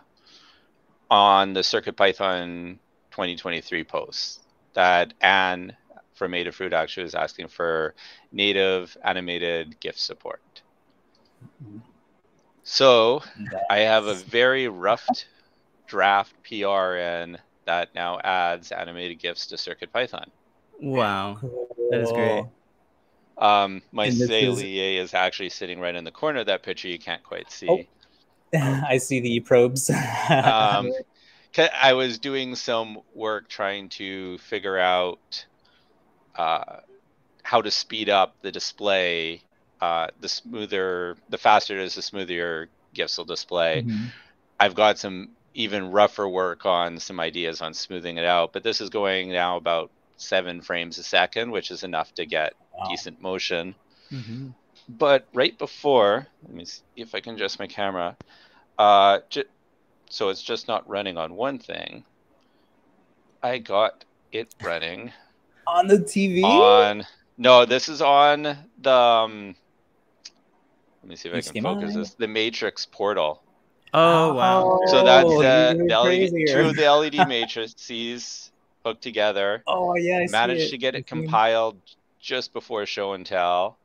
on 1.10 1.54
the 1.54 1.62
CircuitPython 1.62 2.78
2023 3.12 3.84
post 3.84 4.44
that 4.74 5.14
Anne 5.22 5.76
from 6.14 6.34
Adafruit 6.34 6.72
actually 6.72 7.04
was 7.04 7.16
asking 7.16 7.48
for 7.48 7.96
native 8.32 8.96
animated 9.04 9.80
GIF 9.80 9.98
support. 9.98 10.62
So 12.62 13.24
I 13.72 13.80
have 13.80 14.06
a 14.06 14.14
very 14.14 14.68
rough 14.68 15.08
draft 15.88 16.34
PRN 16.44 17.38
that 17.66 17.96
now 17.96 18.20
adds 18.20 18.72
animated 18.72 19.18
GIFs 19.20 19.48
to 19.48 19.56
CircuitPython. 19.56 20.28
Wow, 20.80 21.40
that 21.90 22.02
is 22.02 22.12
great. 22.12 22.46
Um, 23.38 23.82
my 23.92 24.08
Saleae 24.08 24.98
is... 24.98 25.10
is 25.10 25.14
actually 25.14 25.50
sitting 25.50 25.80
right 25.80 25.96
in 25.96 26.04
the 26.04 26.12
corner 26.12 26.40
of 26.40 26.48
that 26.48 26.64
picture. 26.64 26.88
You 26.88 27.00
can't 27.00 27.24
quite 27.24 27.52
see. 27.52 27.70
Oh. 27.70 27.84
I 28.58 28.98
see 28.98 29.20
the 29.20 29.40
probes. 29.42 29.90
um, 29.90 30.92
I 31.82 31.94
was 31.94 32.20
doing 32.20 32.56
some 32.56 33.00
work 33.14 33.50
trying 33.50 33.90
to 33.90 34.38
figure 34.40 34.78
out 34.78 35.46
uh, 36.36 36.78
how 37.44 37.62
to 37.62 37.72
speed 37.72 38.10
up 38.10 38.36
the 38.42 38.52
display. 38.52 39.42
Uh, 39.82 40.08
the 40.20 40.30
smoother, 40.30 41.18
the 41.30 41.38
faster 41.38 41.78
it 41.78 41.84
is, 41.84 41.96
the 41.96 42.02
smoother 42.02 42.34
your 42.34 42.68
GIFs 42.94 43.18
will 43.18 43.26
display. 43.26 43.84
Mm-hmm. 43.84 44.06
I've 44.60 44.76
got 44.76 44.98
some 44.98 45.30
even 45.54 45.92
rougher 45.92 46.28
work 46.28 46.66
on 46.66 47.00
some 47.00 47.20
ideas 47.20 47.62
on 47.62 47.74
smoothing 47.74 48.18
it 48.18 48.26
out, 48.26 48.54
but 48.54 48.64
this 48.64 48.82
is 48.82 48.90
going 48.90 49.32
now 49.32 49.58
about 49.58 49.92
seven 50.18 50.62
frames 50.62 50.98
a 50.98 51.04
second, 51.04 51.52
which 51.52 51.72
is 51.72 51.84
enough 51.84 52.14
to 52.16 52.26
get 52.26 52.54
wow. 52.78 52.88
decent 52.90 53.22
motion. 53.22 53.76
Mm-hmm. 54.12 54.50
but 54.88 55.28
right 55.34 55.58
before, 55.58 56.28
let 56.44 56.54
me 56.54 56.64
see 56.66 56.82
if 56.96 57.14
I 57.14 57.20
can 57.20 57.36
adjust 57.36 57.60
my 57.60 57.68
camera. 57.68 58.16
Uh, 58.78 59.20
ju- 59.30 59.44
so 60.10 60.30
it's 60.30 60.42
just 60.42 60.68
not 60.68 60.88
running 60.88 61.18
on 61.18 61.36
one 61.36 61.60
thing. 61.60 62.06
I 63.44 63.58
got 63.58 64.06
it 64.32 64.54
running 64.64 65.12
On 65.68 65.88
the 65.88 66.00
TV? 66.00 66.44
on. 66.44 67.04
No, 67.38 67.66
this 67.66 67.90
is 67.90 68.02
on 68.02 68.44
the. 68.82 68.92
Um, 68.92 69.56
let 71.04 71.10
me 71.10 71.16
see 71.16 71.30
if 71.30 71.36
I 71.36 71.42
can 71.52 71.62
HDMI? 71.62 71.64
focus 71.64 71.94
this. 71.94 72.14
The 72.14 72.28
Matrix 72.28 72.86
portal. 72.86 73.44
Oh 73.94 74.34
wow. 74.34 74.80
So 74.88 75.04
that's 75.04 75.30
Oh, 75.30 75.42
the, 75.42 75.76
the 75.88 76.00
LED, 76.00 76.30
crazier. 76.30 76.48
two 76.64 76.70
of 76.70 76.76
the 76.76 76.90
LED 76.90 77.28
matrices 77.28 78.52
hooked 78.86 79.02
together. 79.04 79.64
Oh, 79.68 79.96
yeah. 79.96 80.20
I 80.20 80.26
see 80.26 80.32
Managed 80.32 80.68
it. 80.68 80.70
to 80.72 80.78
get 80.78 80.96
I 80.96 81.00
it 81.00 81.10
see 81.10 81.20
it. 81.20 81.24
compiled 81.24 81.78
just 82.28 82.52
before 82.52 82.86
show 82.86 83.14
and 83.14 83.26
tell. 83.26 83.78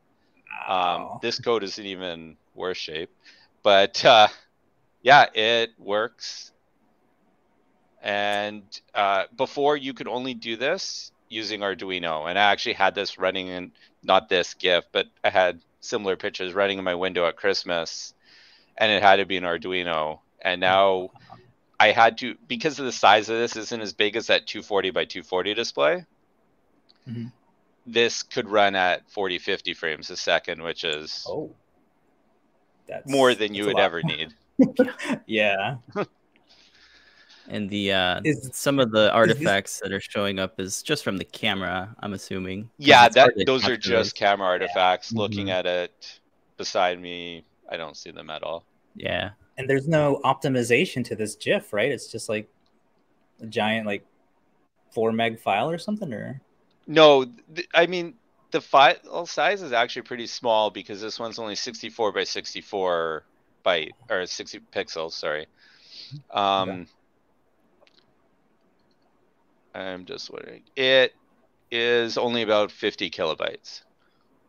Um, 0.68 1.18
this 1.22 1.38
code 1.38 1.62
isn't 1.62 1.86
even 1.86 2.36
worse 2.54 2.76
shape, 2.76 3.10
but 3.62 4.04
uh, 4.04 4.28
yeah, 5.00 5.26
it 5.32 5.70
works. 5.78 6.50
And 8.02 8.64
uh, 8.94 9.24
before 9.36 9.76
you 9.76 9.94
could 9.94 10.08
only 10.08 10.34
do 10.34 10.56
this 10.56 11.12
using 11.28 11.60
Arduino, 11.60 12.28
and 12.28 12.36
I 12.36 12.50
actually 12.50 12.74
had 12.74 12.94
this 12.96 13.16
running 13.16 13.46
in 13.46 13.72
not 14.02 14.28
this 14.28 14.54
GIF, 14.54 14.84
but 14.90 15.06
I 15.22 15.30
had 15.30 15.60
similar 15.80 16.16
pictures 16.16 16.52
running 16.52 16.78
in 16.78 16.84
my 16.84 16.96
window 16.96 17.26
at 17.26 17.36
Christmas, 17.36 18.12
and 18.76 18.90
it 18.90 19.02
had 19.02 19.16
to 19.16 19.24
be 19.24 19.36
an 19.36 19.44
Arduino. 19.44 20.18
And 20.42 20.60
now 20.60 21.10
I 21.78 21.92
had 21.92 22.18
to 22.18 22.36
because 22.48 22.80
of 22.80 22.86
the 22.86 22.92
size 22.92 23.28
of 23.28 23.38
this 23.38 23.54
isn't 23.54 23.80
as 23.80 23.92
big 23.92 24.16
as 24.16 24.26
that 24.26 24.48
240 24.48 24.90
by 24.90 25.04
240 25.04 25.54
display. 25.54 26.04
Mhm. 27.08 27.30
This 27.86 28.22
could 28.22 28.48
run 28.48 28.74
at 28.76 29.10
40, 29.10 29.38
50 29.38 29.74
frames 29.74 30.10
a 30.10 30.16
second, 30.16 30.62
which 30.62 30.84
is 30.84 31.24
Oh. 31.28 31.50
That's, 32.88 33.08
more 33.10 33.34
than 33.34 33.54
you 33.54 33.64
that's 33.64 33.66
a 33.66 33.68
would 33.68 33.76
lot. 33.76 33.84
ever 33.84 34.02
need. 34.02 34.34
Yeah. 35.26 35.76
And 37.48 37.68
the 37.68 37.92
uh, 37.92 38.20
Is- 38.24 38.50
some 38.52 38.78
of 38.78 38.92
the 38.92 39.04
this- 39.06 39.10
artifacts 39.10 39.80
that 39.82 39.92
are 39.92 40.00
showing 40.00 40.38
up 40.38 40.60
is 40.60 40.82
just 40.82 41.02
from 41.02 41.16
the 41.16 41.24
camera. 41.24 41.94
I'm 42.00 42.12
assuming 42.12 42.70
Yeah, 42.78 43.08
that 43.08 43.32
those 43.46 43.66
are 43.68 43.76
just 43.76 44.14
camera 44.14 44.46
artifacts. 44.46 45.12
Looking 45.12 45.46
Mhm. 45.46 45.52
at 45.52 45.66
it 45.66 46.20
beside 46.56 47.00
me, 47.00 47.44
I 47.68 47.76
don't 47.76 47.96
see 47.96 48.10
them 48.12 48.30
at 48.30 48.42
all. 48.42 48.64
Yeah. 48.94 49.30
And 49.58 49.68
there's 49.68 49.88
no 49.88 50.20
optimization 50.24 51.04
to 51.06 51.16
this 51.16 51.34
GIF, 51.34 51.72
right? 51.72 51.90
It's 51.90 52.10
just 52.10 52.28
like 52.28 52.48
a 53.40 53.46
giant, 53.46 53.86
like, 53.86 54.04
four 54.92 55.10
meg 55.12 55.40
file 55.40 55.68
or 55.70 55.78
something, 55.78 56.12
or 56.12 56.40
No, 56.86 57.24
th- 57.24 57.68
I 57.74 57.86
mean 57.86 58.14
the 58.50 58.60
file 58.60 59.26
size 59.26 59.62
is 59.62 59.72
actually 59.72 60.02
pretty 60.02 60.26
small 60.26 60.70
because 60.70 61.00
this 61.00 61.18
one's 61.18 61.38
only 61.38 61.54
64 61.54 62.12
by 62.12 62.24
64 62.24 63.24
byte 63.64 63.90
or 64.10 64.26
60 64.26 64.60
pixels. 64.74 65.12
Sorry. 65.12 65.46
Um, 66.30 66.86
I'm 69.74 70.04
just 70.04 70.30
wondering. 70.30 70.62
It 70.76 71.14
is 71.70 72.18
only 72.18 72.42
about 72.42 72.70
50 72.70 73.10
kilobytes. 73.10 73.82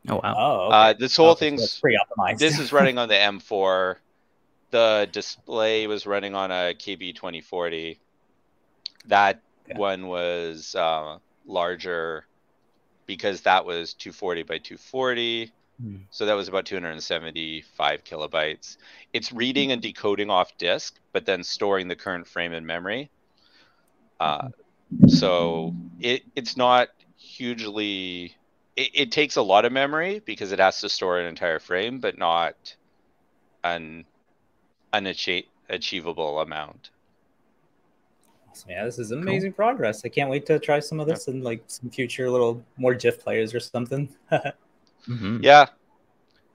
Oh 0.10 0.20
wow. 0.22 0.36
oh, 0.38 0.68
okay. 0.68 0.76
Uh, 0.76 0.94
this 1.00 1.16
whole 1.16 1.32
Okay, 1.32 1.36
so 1.36 1.40
thing's 1.40 1.62
that's 1.62 1.80
pretty 1.80 1.98
optimized. 1.98 2.40
this 2.40 2.60
is 2.60 2.74
running 2.74 2.98
on 2.98 3.08
the 3.08 3.16
M4. 3.20 3.98
The 4.72 5.08
display 5.12 5.88
was 5.88 6.06
running 6.06 6.36
on 6.36 6.52
a 6.52 6.74
KB2040. 6.74 8.00
That 9.08 9.42
Okay. 9.70 9.80
one 9.80 10.08
was 10.08 10.76
uh, 10.76 11.20
larger 11.46 12.26
because 13.06 13.42
that 13.42 13.66
was 13.66 13.94
240 13.94 14.44
by 14.44 14.58
240. 14.58 15.52
Hmm. 15.82 15.96
So 16.12 16.26
that 16.26 16.34
was 16.34 16.48
about 16.48 16.66
275 16.66 18.04
kilobytes. 18.04 18.78
It's 19.12 19.32
reading 19.32 19.72
and 19.72 19.82
decoding 19.82 20.30
off 20.30 20.58
disk, 20.58 21.00
but 21.12 21.26
then 21.26 21.44
storing 21.44 21.88
the 21.88 21.96
current 21.96 22.28
frame 22.28 22.54
in 22.54 22.66
memory. 22.66 23.10
Uh, 24.20 24.50
so 25.08 25.76
it, 26.00 26.24
it's 26.36 26.56
not 26.56 26.90
hugely. 27.18 28.36
It, 28.76 28.90
it 28.94 29.12
takes 29.12 29.36
a 29.36 29.42
lot 29.42 29.66
of 29.66 29.72
memory 29.72 30.22
because 30.24 30.52
it 30.52 30.60
has 30.60 30.80
to 30.82 30.90
store 30.90 31.20
an 31.20 31.26
entire 31.26 31.60
frame, 31.60 32.00
but 32.00 32.18
not 32.18 32.76
an 33.64 34.06
achievable 35.70 36.40
amount. 36.40 36.90
Awesome. 38.54 38.70
Yeah, 38.70 38.86
this 38.86 39.00
is 39.00 39.10
amazing 39.12 39.54
progress. 39.54 40.06
I 40.06 40.10
can't 40.10 40.30
wait 40.30 40.46
to 40.46 40.60
try 40.60 40.80
some 40.80 41.00
of 41.00 41.08
this 41.08 41.28
in 41.28 41.42
like 41.42 41.64
some 41.66 41.90
future 41.90 42.30
little 42.30 42.64
more 42.78 42.94
GIF 42.94 43.20
players 43.20 43.54
or 43.54 43.60
something. 43.60 44.10
Mhm. 45.10 45.44
Yeah, 45.44 45.66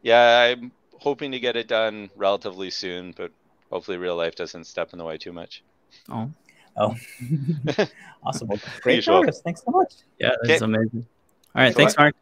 yeah. 0.00 0.54
I'm 0.56 0.72
hoping 1.00 1.30
to 1.32 1.38
get 1.38 1.54
it 1.54 1.68
done 1.68 2.08
relatively 2.16 2.70
soon, 2.70 3.12
but 3.14 3.30
hopefully 3.70 3.98
real 3.98 4.16
life 4.16 4.36
doesn't 4.36 4.64
step 4.64 4.94
in 4.94 4.98
the 4.98 5.04
way 5.04 5.18
too 5.18 5.32
much. 5.34 5.62
Oh 6.08 6.30
oh, 6.78 6.94
awesome. 8.24 8.48
Well, 8.48 8.58
great 8.80 8.96
Usual. 8.96 9.16
progress. 9.16 9.42
Thanks 9.42 9.62
so 9.62 9.70
much. 9.70 9.92
yeah, 10.18 10.30
that's 10.44 10.62
Okay. 10.62 10.64
amazing. 10.64 11.06
All 11.54 11.62
right, 11.62 11.74
Thanks 11.74 11.94
thanks, 11.94 11.98
Mark. 11.98 12.14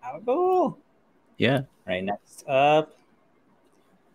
How 0.00 0.20
cool. 0.24 0.78
Yeah. 1.36 1.62
Right 1.84 2.04
next 2.04 2.46
up. 2.46 2.94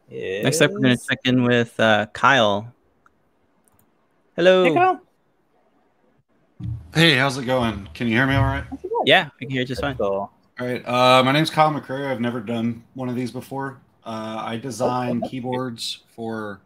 Next 0.09 0.61
up, 0.61 0.71
we're 0.71 0.79
gonna 0.79 0.95
check 0.95 1.19
in 1.25 1.43
with 1.43 1.77
uh, 1.81 2.05
Kyle. 2.13 2.73
Hello. 4.37 4.65
Hey, 4.65 4.73
Kyle. 4.75 5.01
Hey, 6.93 7.15
how's 7.15 7.39
it 7.39 7.45
going? 7.45 7.89
Can 7.95 8.05
you 8.05 8.13
hear 8.13 8.27
me 8.27 8.35
all 8.35 8.43
right? 8.43 8.63
How's 8.69 8.83
it 8.83 8.91
going? 8.91 9.07
Yeah, 9.07 9.29
I 9.35 9.39
can 9.39 9.49
hear 9.49 9.61
you 9.61 9.65
just 9.65 9.81
fine. 9.81 9.97
All 9.99 10.29
right. 10.59 10.87
Uh, 10.87 11.23
my 11.23 11.31
name's 11.31 11.49
Kyle 11.49 11.71
McCreery. 11.71 12.05
I've 12.05 12.21
never 12.21 12.39
done 12.39 12.83
one 12.93 13.09
of 13.09 13.15
these 13.15 13.31
before. 13.31 13.79
Uh, 14.05 14.43
I 14.45 14.57
design 14.57 15.23
okay. 15.23 15.29
keyboards 15.29 16.03
for 16.15 16.61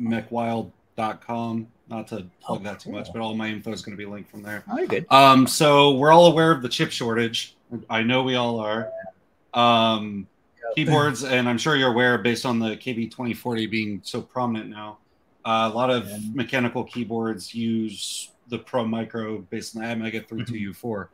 mechwild.com. 0.00 1.68
Not 1.88 2.08
to 2.08 2.26
plug 2.40 2.60
Oh, 2.62 2.64
that 2.64 2.80
too 2.80 2.90
much, 2.90 3.12
but 3.12 3.22
all 3.22 3.36
my 3.36 3.46
info 3.46 3.70
is 3.70 3.82
going 3.82 3.96
to 3.96 4.04
be 4.04 4.10
linked 4.10 4.28
from 4.28 4.42
there. 4.42 4.64
Oh, 4.68 4.84
good. 4.84 5.06
Um, 5.08 5.46
so 5.46 5.92
we're 5.92 6.10
all 6.10 6.26
aware 6.26 6.50
of 6.50 6.62
the 6.62 6.68
chip 6.68 6.90
shortage. 6.90 7.54
I 7.88 8.02
know 8.02 8.24
we 8.24 8.34
all 8.34 8.58
are. 8.58 8.90
Um, 9.54 10.26
keyboards, 10.74 11.22
and 11.22 11.48
I'm 11.48 11.58
sure 11.58 11.76
you're 11.76 11.92
aware, 11.92 12.18
based 12.18 12.44
on 12.44 12.58
the 12.58 12.76
KB2040 12.76 13.70
being 13.70 14.00
so 14.02 14.20
prominent 14.20 14.68
now, 14.68 14.98
uh, 15.44 15.70
a 15.72 15.74
lot 15.74 15.90
of 15.90 16.08
mechanical 16.34 16.84
keyboards 16.84 17.54
use 17.54 18.30
the 18.48 18.58
Pro 18.58 18.84
Micro 18.84 19.38
based 19.38 19.76
on 19.76 19.82
the 19.82 19.88
Atmega 19.88 20.26
32U4. 20.26 21.08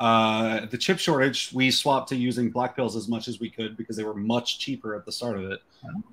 Uh, 0.00 0.66
the 0.66 0.76
chip 0.76 0.98
shortage, 0.98 1.52
we 1.52 1.70
swapped 1.70 2.08
to 2.08 2.16
using 2.16 2.50
black 2.50 2.74
pills 2.74 2.96
as 2.96 3.08
much 3.08 3.28
as 3.28 3.38
we 3.40 3.48
could 3.48 3.76
because 3.76 3.96
they 3.96 4.04
were 4.04 4.14
much 4.14 4.58
cheaper 4.58 4.94
at 4.94 5.04
the 5.06 5.12
start 5.12 5.36
of 5.36 5.50
it. 5.52 5.60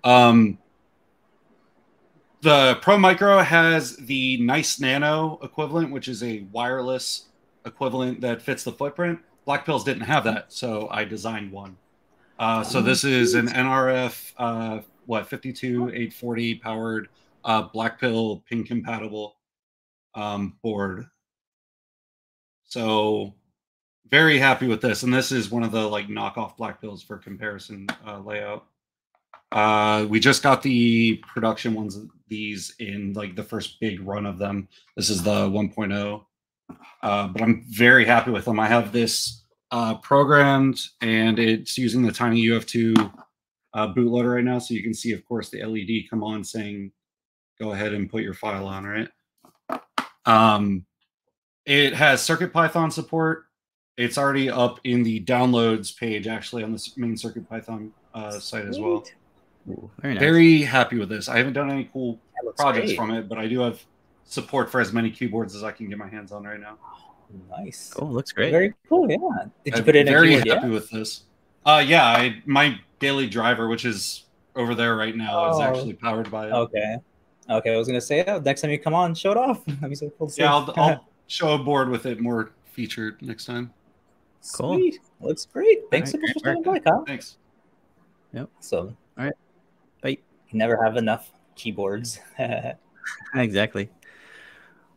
Um, 0.03 0.59
the 2.41 2.77
Pro 2.81 2.97
Micro 2.97 3.39
has 3.39 3.95
the 3.97 4.37
Nice 4.37 4.79
Nano 4.79 5.39
equivalent, 5.43 5.91
which 5.91 6.07
is 6.07 6.23
a 6.23 6.45
wireless 6.51 7.25
equivalent 7.65 8.21
that 8.21 8.41
fits 8.41 8.63
the 8.63 8.71
footprint. 8.71 9.19
Black 9.45 9.65
Pills 9.65 9.83
didn't 9.83 10.03
have 10.03 10.23
that, 10.23 10.53
so 10.53 10.87
I 10.91 11.03
designed 11.03 11.51
one. 11.51 11.77
Uh, 12.39 12.63
so 12.63 12.81
this 12.81 13.03
is 13.03 13.35
an 13.35 13.47
NRF, 13.47 14.33
uh, 14.37 14.79
what, 15.05 15.27
52840 15.29 16.55
powered 16.55 17.09
uh, 17.43 17.63
Black 17.63 17.99
Pill 17.99 18.43
pin 18.47 18.63
compatible 18.63 19.37
um, 20.15 20.57
board. 20.63 21.05
So 22.65 23.33
very 24.09 24.37
happy 24.37 24.67
with 24.67 24.81
this, 24.81 25.03
and 25.03 25.13
this 25.13 25.31
is 25.31 25.51
one 25.51 25.63
of 25.63 25.71
the 25.71 25.87
like 25.87 26.07
knockoff 26.07 26.57
Black 26.57 26.81
Pills 26.81 27.03
for 27.03 27.17
comparison 27.17 27.87
uh, 28.05 28.19
layout. 28.19 28.65
Uh, 29.51 30.05
we 30.09 30.19
just 30.19 30.43
got 30.43 30.61
the 30.61 31.15
production 31.27 31.73
ones, 31.73 31.99
these 32.27 32.73
in 32.79 33.13
like 33.13 33.35
the 33.35 33.43
first 33.43 33.79
big 33.79 33.99
run 34.01 34.25
of 34.25 34.37
them. 34.37 34.67
This 34.95 35.09
is 35.09 35.23
the 35.23 35.49
1.0, 35.49 36.23
uh, 37.03 37.27
but 37.27 37.41
I'm 37.41 37.65
very 37.69 38.05
happy 38.05 38.31
with 38.31 38.45
them. 38.45 38.59
I 38.59 38.67
have 38.67 38.91
this 38.93 39.43
uh, 39.71 39.95
programmed, 39.95 40.81
and 41.01 41.39
it's 41.39 41.77
using 41.77 42.03
the 42.03 42.11
Tiny 42.11 42.45
UF2 42.45 43.11
uh, 43.73 43.93
bootloader 43.93 44.35
right 44.35 44.43
now, 44.43 44.59
so 44.59 44.73
you 44.73 44.83
can 44.83 44.93
see, 44.93 45.11
of 45.13 45.25
course, 45.25 45.49
the 45.49 45.63
LED 45.63 46.09
come 46.09 46.23
on 46.23 46.43
saying, 46.43 46.91
"Go 47.61 47.73
ahead 47.73 47.93
and 47.93 48.09
put 48.09 48.23
your 48.23 48.33
file 48.33 48.67
on." 48.67 48.85
Right. 48.85 49.07
Um, 50.25 50.85
it 51.65 51.93
has 51.93 52.21
Circuit 52.21 52.51
Python 52.51 52.89
support. 52.91 53.45
It's 53.97 54.17
already 54.17 54.49
up 54.49 54.79
in 54.83 55.03
the 55.03 55.23
downloads 55.23 55.95
page, 55.95 56.27
actually, 56.27 56.63
on 56.63 56.71
the 56.71 56.89
main 56.97 57.15
Circuit 57.15 57.47
Python 57.47 57.91
uh, 58.13 58.31
site 58.39 58.65
as 58.65 58.79
well. 58.79 59.05
Ooh, 59.69 59.91
very 60.01 60.15
nice. 60.15 60.21
Very 60.21 60.61
happy 60.63 60.97
with 60.97 61.09
this. 61.09 61.29
I 61.29 61.37
haven't 61.37 61.53
done 61.53 61.69
any 61.69 61.89
cool 61.93 62.19
projects 62.57 62.87
great. 62.87 62.95
from 62.97 63.11
it, 63.11 63.29
but 63.29 63.37
I 63.37 63.47
do 63.47 63.59
have 63.59 63.79
support 64.23 64.71
for 64.71 64.81
as 64.81 64.91
many 64.91 65.11
keyboards 65.11 65.55
as 65.55 65.63
I 65.63 65.71
can 65.71 65.87
get 65.89 65.97
my 65.99 66.07
hands 66.07 66.31
on 66.31 66.43
right 66.45 66.59
now. 66.59 66.77
Nice. 67.49 67.93
Cool. 67.93 68.11
Looks 68.11 68.31
great. 68.31 68.51
Very 68.51 68.73
cool. 68.89 69.09
Yeah. 69.09 69.17
Did 69.63 69.73
you 69.75 69.77
I'm 69.79 69.83
put 69.85 69.95
it 69.95 69.99
in 70.01 70.07
a 70.07 70.11
very 70.11 70.29
keyboard? 70.29 70.47
happy 70.47 70.67
Yeah. 70.67 70.73
with 70.73 70.89
this. 70.89 71.23
Uh, 71.65 71.83
yeah, 71.85 72.05
I 72.07 72.41
my 72.45 72.79
daily 72.99 73.27
driver, 73.27 73.67
which 73.67 73.85
is 73.85 74.25
over 74.55 74.73
there 74.73 74.95
right 74.95 75.15
now, 75.15 75.49
is 75.51 75.57
Oh. 75.57 75.61
actually 75.61 75.93
powered 75.93 76.31
by 76.31 76.47
it. 76.47 76.51
Okay. 76.53 76.97
Okay. 77.51 77.73
I 77.73 77.77
was 77.77 77.87
gonna 77.87 78.01
say, 78.01 78.23
oh, 78.27 78.39
next 78.39 78.61
time 78.61 78.71
you 78.71 78.79
come 78.79 78.93
on, 78.93 79.13
show 79.13 79.31
it 79.31 79.37
off. 79.37 79.63
That'd 79.65 79.89
be 79.89 79.95
so 79.95 80.09
cool. 80.17 80.27
to 80.27 80.33
see. 80.33 80.41
Yeah, 80.41 80.53
I'll, 80.53 80.73
I'll 80.75 81.07
show 81.27 81.53
a 81.55 81.57
board 81.57 81.89
with 81.89 82.05
it 82.05 82.19
more 82.19 82.51
featured 82.65 83.21
next 83.21 83.45
time. 83.45 83.73
Cool. 84.53 84.75
Sweet. 84.75 84.99
Looks 85.19 85.45
great. 85.45 85.81
Thanks 85.91 86.13
All 86.13 86.19
right, 86.19 86.27
so 86.33 86.33
much 86.33 86.33
for 86.33 86.53
great 86.53 86.63
stopping 86.63 86.83
by, 86.83 86.91
Kyle. 86.91 87.05
Thanks. 87.05 87.37
Yep. 88.33 88.49
So, 88.59 88.95
All 89.17 89.25
right. 89.25 89.33
Bye. 90.01 90.17
You 90.49 90.57
never 90.57 90.81
have 90.83 90.97
enough 90.97 91.31
keyboards. 91.55 92.19
Exactly. 93.33 93.89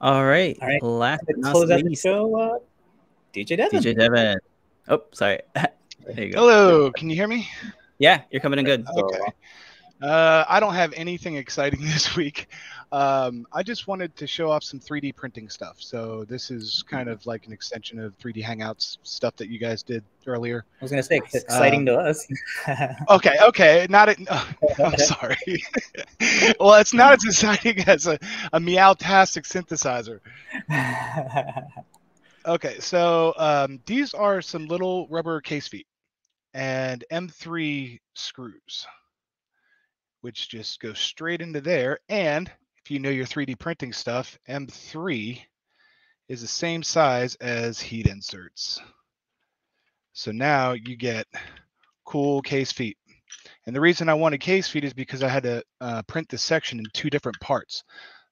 All 0.00 0.24
right. 0.24 0.56
All 0.60 0.68
right. 0.68 0.82
Last 0.82 1.24
but 1.26 1.38
not 1.38 1.52
Close 1.52 1.70
out 1.70 1.82
the 1.82 1.94
show, 1.94 2.38
uh, 2.38 2.58
DJ 3.32 3.56
Devin. 3.56 3.82
DJ 3.82 3.96
Devin. 3.96 4.38
Oh, 4.88 5.04
sorry. 5.12 5.40
there 5.54 6.24
you 6.24 6.32
go. 6.32 6.40
Hello, 6.40 6.90
can 6.92 7.08
you 7.08 7.16
hear 7.16 7.26
me? 7.26 7.48
Yeah, 7.98 8.22
you're 8.30 8.42
coming 8.42 8.58
in 8.58 8.66
good. 8.66 8.86
Okay. 8.86 9.18
Uh, 10.02 10.44
I 10.48 10.60
don't 10.60 10.74
have 10.74 10.92
anything 10.94 11.36
exciting 11.36 11.80
this 11.84 12.16
week. 12.16 12.48
Um, 12.92 13.46
I 13.52 13.62
just 13.62 13.86
wanted 13.88 14.14
to 14.16 14.26
show 14.26 14.50
off 14.50 14.62
some 14.62 14.78
3D 14.78 15.16
printing 15.16 15.48
stuff. 15.48 15.76
So 15.78 16.24
this 16.24 16.50
is 16.50 16.84
kind 16.88 17.08
of 17.08 17.24
like 17.26 17.46
an 17.46 17.52
extension 17.52 17.98
of 17.98 18.16
3D 18.18 18.44
Hangouts 18.44 18.98
stuff 19.02 19.34
that 19.36 19.48
you 19.48 19.58
guys 19.58 19.82
did 19.82 20.04
earlier. 20.26 20.64
I 20.80 20.84
was 20.84 20.90
gonna 20.90 21.02
say 21.02 21.18
it's 21.18 21.34
exciting 21.34 21.86
to 21.86 21.96
us. 21.96 22.26
Okay, 23.08 23.36
okay, 23.48 23.86
not 23.90 24.08
it. 24.08 24.18
I'm 24.78 24.96
sorry. 24.96 25.36
well, 26.60 26.74
it's 26.74 26.94
not 26.94 27.14
as 27.14 27.24
exciting 27.24 27.80
as 27.86 28.06
a, 28.06 28.18
a 28.52 28.60
Meowtastic 28.60 29.44
synthesizer. 29.46 30.20
Okay, 32.46 32.78
so 32.78 33.32
um, 33.38 33.80
these 33.86 34.12
are 34.12 34.42
some 34.42 34.66
little 34.66 35.08
rubber 35.08 35.40
case 35.40 35.66
feet 35.66 35.86
and 36.52 37.02
M3 37.10 37.98
screws, 38.14 38.86
which 40.24 40.48
just 40.48 40.80
go 40.80 40.94
straight 40.94 41.42
into 41.42 41.60
there. 41.60 41.98
And 42.08 42.50
if 42.82 42.90
you 42.90 42.98
know 42.98 43.10
your 43.10 43.26
3D 43.26 43.58
printing 43.58 43.92
stuff, 43.92 44.38
M3 44.48 45.38
is 46.30 46.40
the 46.40 46.46
same 46.46 46.82
size 46.82 47.34
as 47.42 47.78
heat 47.78 48.06
inserts. 48.06 48.80
So 50.14 50.32
now 50.32 50.72
you 50.72 50.96
get 50.96 51.26
cool 52.06 52.40
case 52.40 52.72
feet. 52.72 52.96
And 53.66 53.76
the 53.76 53.82
reason 53.82 54.08
I 54.08 54.14
wanted 54.14 54.38
case 54.38 54.66
feet 54.66 54.84
is 54.84 54.94
because 54.94 55.22
I 55.22 55.28
had 55.28 55.42
to 55.42 55.62
uh, 55.82 56.00
print 56.04 56.30
this 56.30 56.42
section 56.42 56.78
in 56.78 56.86
two 56.94 57.10
different 57.10 57.38
parts. 57.40 57.84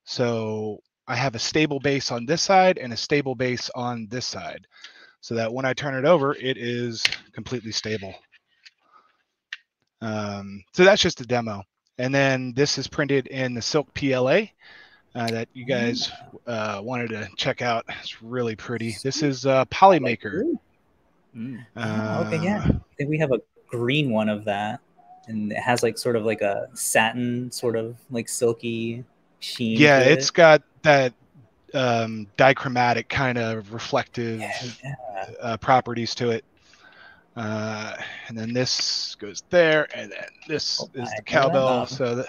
So 0.04 0.78
I 1.06 1.16
have 1.16 1.34
a 1.34 1.38
stable 1.38 1.78
base 1.78 2.10
on 2.10 2.24
this 2.24 2.40
side 2.40 2.78
and 2.78 2.94
a 2.94 2.96
stable 2.96 3.34
base 3.34 3.68
on 3.74 4.06
this 4.08 4.24
side 4.24 4.66
so 5.20 5.34
that 5.34 5.52
when 5.52 5.66
I 5.66 5.74
turn 5.74 5.94
it 5.94 6.08
over, 6.08 6.34
it 6.36 6.56
is 6.56 7.04
completely 7.34 7.72
stable. 7.72 8.14
Um, 10.00 10.64
so 10.72 10.84
that's 10.84 11.02
just 11.02 11.20
a 11.20 11.26
demo. 11.26 11.62
And 11.98 12.14
then 12.14 12.52
this 12.54 12.78
is 12.78 12.86
printed 12.88 13.26
in 13.26 13.54
the 13.54 13.62
Silk 13.62 13.92
PLA 13.94 14.42
uh, 15.14 15.26
that 15.28 15.48
you 15.52 15.64
guys 15.64 16.10
uh, 16.46 16.80
wanted 16.82 17.10
to 17.10 17.28
check 17.36 17.62
out. 17.62 17.84
It's 18.00 18.22
really 18.22 18.56
pretty. 18.56 18.96
This 19.02 19.22
is 19.22 19.46
uh, 19.46 19.64
Polymaker. 19.66 20.54
Mm. 21.36 21.64
Oh, 21.76 22.24
okay, 22.26 22.42
yeah. 22.42 22.58
Uh, 22.58 22.72
I 22.72 22.94
think 22.96 23.10
we 23.10 23.18
have 23.18 23.32
a 23.32 23.40
green 23.68 24.10
one 24.10 24.28
of 24.28 24.44
that, 24.44 24.80
and 25.28 25.52
it 25.52 25.58
has 25.58 25.82
like 25.82 25.98
sort 25.98 26.16
of 26.16 26.24
like 26.24 26.40
a 26.40 26.68
satin, 26.74 27.50
sort 27.52 27.76
of 27.76 27.96
like 28.10 28.28
silky 28.28 29.04
sheen. 29.40 29.78
Yeah, 29.78 30.00
to 30.02 30.10
it's 30.12 30.28
it. 30.28 30.34
got 30.34 30.62
that 30.82 31.12
um, 31.74 32.26
dichromatic 32.36 33.08
kind 33.08 33.38
of 33.38 33.72
reflective 33.72 34.40
Yeah, 34.40 34.52
yeah. 34.84 34.94
uh, 35.40 35.56
properties 35.58 36.14
to 36.16 36.30
it. 36.30 36.44
Uh, 37.36 37.94
and 38.28 38.36
then 38.36 38.52
this 38.52 39.14
goes 39.16 39.42
there, 39.50 39.88
and 39.94 40.10
then 40.12 40.26
this 40.48 40.80
Oh, 40.82 40.90
is 40.94 41.10
the 41.16 41.22
cowbell. 41.22 41.86
So 41.86 42.16
that, 42.16 42.26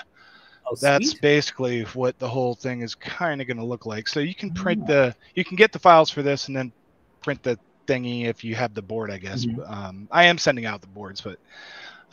Oh, 0.66 0.76
that's 0.80 1.10
sweet. 1.10 1.22
basically 1.22 1.82
what 1.84 2.18
the 2.20 2.28
whole 2.30 2.56
thing 2.56 2.82
is 2.82 2.96
kind 2.96 3.42
of 3.42 3.48
going 3.48 3.58
to 3.58 3.66
look 3.66 3.86
like. 3.86 4.08
So 4.08 4.22
you 4.22 4.34
can 4.34 4.52
print 4.54 4.88
the, 4.88 5.14
you 5.36 5.44
can 5.44 5.58
get 5.58 5.74
the 5.74 5.80
files 5.80 6.10
for 6.10 6.22
this, 6.22 6.48
and 6.48 6.56
then 6.56 6.72
print 7.22 7.44
the 7.44 7.60
thingy 7.86 8.26
if 8.28 8.46
you 8.46 8.56
have 8.56 8.74
the 8.74 8.82
board. 8.82 9.12
I 9.12 9.18
guess. 9.18 9.44
Mhm. 9.46 9.70
Um, 9.70 10.08
I 10.10 10.24
am 10.26 10.38
sending 10.38 10.66
out 10.66 10.82
the 10.82 10.88
boards, 10.88 11.22
but. 11.22 11.38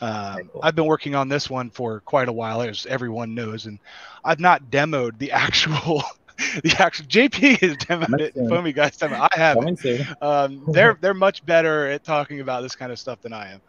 Um, 0.03 0.49
cool. 0.51 0.61
I've 0.63 0.75
been 0.75 0.87
working 0.87 1.13
on 1.13 1.29
this 1.29 1.47
one 1.47 1.69
for 1.69 1.99
quite 1.99 2.27
a 2.27 2.31
while, 2.33 2.63
as 2.63 2.87
everyone 2.87 3.35
knows, 3.35 3.67
and 3.67 3.77
I've 4.25 4.39
not 4.39 4.71
demoed 4.71 5.19
the 5.19 5.31
actual, 5.45 6.01
the 6.63 6.75
actual 6.79 7.05
JP 7.05 7.63
is 7.63 7.77
demoed 7.77 8.19
it. 8.19 8.33
Foamy 8.33 8.73
guys 8.73 8.97
demoed. 8.97 9.29
I 9.31 9.37
haven't 9.37 10.21
um, 10.21 10.63
they're 10.71 10.97
they're 10.99 11.13
much 11.13 11.45
better 11.45 11.87
at 11.87 12.03
talking 12.03 12.39
about 12.39 12.61
this 12.61 12.75
kind 12.75 12.91
of 12.91 12.99
stuff 12.99 13.21
than 13.21 13.33
I 13.33 13.53
am. 13.53 13.61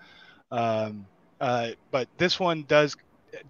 Um, 0.50 1.06
uh, 1.40 1.70
but 1.90 2.08
this 2.18 2.38
one 2.38 2.64
does 2.68 2.96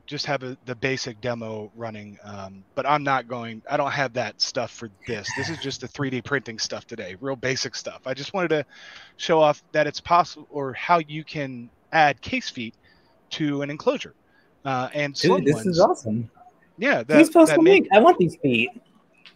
just 0.06 0.26
have 0.26 0.42
a, 0.42 0.56
the 0.66 0.74
basic 0.74 1.20
demo 1.20 1.70
running. 1.74 2.18
Um, 2.24 2.64
but 2.74 2.86
I'm 2.86 3.02
not 3.02 3.28
going. 3.28 3.62
I 3.70 3.76
don't 3.76 3.90
have 3.90 4.12
that 4.14 4.40
stuff 4.40 4.70
for 4.70 4.90
this. 5.06 5.28
This 5.36 5.48
is 5.48 5.58
just 5.58 5.80
the 5.80 5.88
3D 5.88 6.24
printing 6.24 6.58
stuff 6.58 6.86
today, 6.86 7.16
real 7.20 7.36
basic 7.36 7.74
stuff. 7.74 8.02
I 8.06 8.14
just 8.14 8.34
wanted 8.34 8.48
to 8.48 8.66
show 9.16 9.40
off 9.40 9.62
that 9.72 9.86
it's 9.86 10.00
possible, 10.00 10.46
or 10.50 10.72
how 10.72 10.98
you 10.98 11.24
can 11.24 11.68
add 11.92 12.20
case 12.20 12.48
feet 12.48 12.74
to 13.30 13.62
an 13.62 13.70
enclosure. 13.70 14.14
Uh, 14.64 14.88
and 14.94 15.14
Dude, 15.14 15.44
this 15.44 15.54
ones, 15.54 15.66
is 15.66 15.80
awesome. 15.80 16.30
yeah, 16.78 17.02
Please 17.02 17.28
that, 17.28 17.32
post 17.32 17.50
that 17.50 17.58
a 17.58 17.62
make 17.62 17.82
link. 17.82 17.88
I 17.92 17.98
want 17.98 18.18
these 18.18 18.36
feet. 18.36 18.70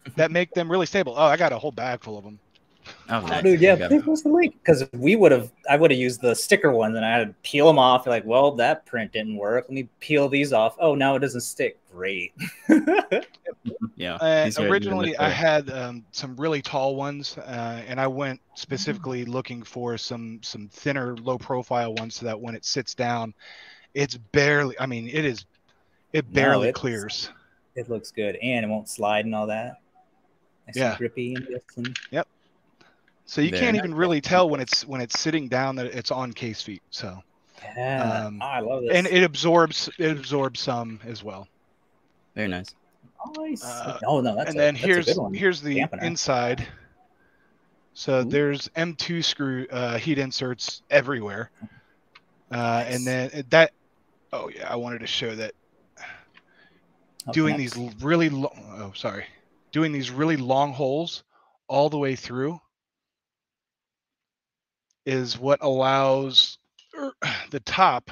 that 0.17 0.31
make 0.31 0.53
them 0.55 0.71
really 0.71 0.87
stable. 0.87 1.15
Oh, 1.17 1.25
I 1.25 1.37
got 1.37 1.53
a 1.53 1.59
whole 1.59 1.73
bag 1.73 2.03
full 2.03 2.17
of 2.19 2.25
them. 2.25 2.39
Oh, 3.09 3.17
Oh, 3.23 3.27
nice. 3.27 3.43
dude, 3.43 3.61
yeah, 3.61 3.75
There 3.75 3.89
please 3.89 4.03
post 4.05 4.23
the 4.25 4.31
link 4.31 4.55
because 4.63 4.89
we 4.93 5.17
would 5.17 5.33
have. 5.33 5.51
I 5.69 5.77
would 5.77 5.91
have 5.91 5.99
used 5.99 6.21
the 6.21 6.35
sticker 6.37 6.71
ones, 6.71 6.95
and 6.95 7.05
I 7.05 7.19
had 7.19 7.27
to 7.29 7.35
peel 7.43 7.67
them 7.67 7.81
off. 7.81 8.07
Like, 8.07 8.25
well, 8.25 8.53
that 8.53 8.87
print 8.87 9.13
didn't 9.13 9.37
work. 9.37 9.65
Let 9.69 9.75
me 9.75 9.89
peel 9.99 10.29
these 10.29 10.53
off. 10.53 10.77
Oh, 10.79 10.95
now 10.95 11.17
it 11.17 11.19
doesn't 11.21 11.41
stick. 11.41 11.79
Great. 11.93 12.33
Yeah. 13.97 14.17
Uh, 14.17 14.45
these 14.45 14.59
are 14.59 14.63
even 14.63 14.73
originally, 14.73 15.17
I 15.17 15.31
had 15.31 15.71
um, 15.71 16.05
some 16.13 16.37
really 16.37 16.61
tall 16.61 16.97
ones, 16.97 17.39
uh, 17.39 17.83
and 17.89 17.99
I 18.01 18.07
went 18.07 18.41
Mm-hmm. 18.41 18.57
specifically 18.57 19.25
looking 19.25 19.63
for 19.63 19.97
some 19.99 20.39
some 20.43 20.69
thinner, 20.69 21.17
low 21.17 21.37
profile 21.39 21.95
ones, 21.95 22.15
so 22.17 22.27
that 22.27 22.39
when 22.41 22.55
it 22.55 22.65
sits 22.65 22.95
down, 22.95 23.35
it's 23.95 24.17
barely. 24.17 24.79
I 24.79 24.87
mean, 24.87 25.09
it 25.09 25.25
is. 25.25 25.45
It 26.13 26.31
barely 26.33 26.69
it's- 26.69 26.79
clears. 26.81 27.31
it 27.75 27.89
looks 27.91 28.11
good, 28.11 28.37
and 28.37 28.65
it 28.65 28.69
won't 28.69 28.89
slide 28.89 29.25
and 29.25 29.35
all 29.35 29.47
that. 29.49 29.81
Nice 30.67 30.77
Yeah. 30.77 30.89
and 30.91 30.99
grippy 30.99 31.35
and 31.35 31.47
this 31.47 31.63
and 31.77 31.99
So 33.25 33.41
you 33.41 33.51
Very 33.51 33.61
can't 33.61 33.75
nice. 33.77 33.85
even 33.85 33.95
really 33.95 34.21
tell 34.21 34.49
when 34.49 34.61
it's 34.61 34.87
when 34.87 35.01
it's 35.01 35.19
sitting 35.19 35.49
down 35.49 35.77
that 35.77 35.87
it's 35.87 36.11
on 36.11 36.33
case 36.33 36.63
feet. 36.63 36.83
So 36.91 37.23
yeah. 37.77 38.25
Um, 38.27 38.41
oh, 38.43 38.47
I 38.47 38.61
love 38.61 38.83
this. 38.83 38.93
and 38.95 39.07
it 39.07 39.23
absorbs 39.25 39.89
it 39.99 40.11
absorbs 40.17 40.61
some 40.61 41.01
as 41.05 41.25
well. 41.25 41.49
Very 42.37 42.49
nice. 42.49 42.75
nice. 43.37 43.65
uh, 43.65 43.99
oh 44.07 44.21
no, 44.21 44.37
that's 44.37 44.51
and 44.51 44.59
a, 44.59 44.63
then 44.63 44.75
that's 44.75 44.85
a 44.85 44.87
here's 44.87 45.07
good 45.07 45.17
one. 45.19 45.35
here's 45.35 45.61
the 45.61 45.77
Dampener. 45.79 46.03
inside. 46.05 46.67
So 47.95 48.21
Ooh. 48.21 48.25
there's 48.25 48.69
M2 48.77 49.25
screw 49.25 49.67
uh, 49.71 49.97
heat 49.99 50.19
inserts 50.19 50.83
everywhere, 50.91 51.51
uh, 52.53 52.57
Nice. 52.57 52.95
and 52.95 53.07
then 53.07 53.45
that. 53.51 53.73
Oh 54.33 54.51
yeah, 54.55 54.71
I 54.71 54.77
wanted 54.77 55.01
to 55.01 55.07
show 55.07 55.35
that 55.35 55.53
Up 57.27 57.35
doing 57.35 57.57
next. 57.57 57.75
these 57.75 57.95
really 58.03 58.29
long. 58.29 58.53
Oh 58.79 58.93
sorry, 58.95 59.25
doing 59.73 59.93
these 59.93 60.11
really 60.11 60.37
long 60.37 60.73
holes 60.73 61.23
all 61.69 61.91
the 61.91 61.99
way 61.99 62.17
through 62.17 62.59
is 65.05 65.39
what 65.39 65.59
allows 65.63 66.59
er, 66.99 67.13
the 67.51 67.61
top 67.61 68.11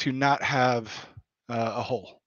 to 0.00 0.12
not 0.12 0.42
have 0.42 0.86
uh, 1.48 1.74
a 1.76 1.82
hole. 1.82 2.20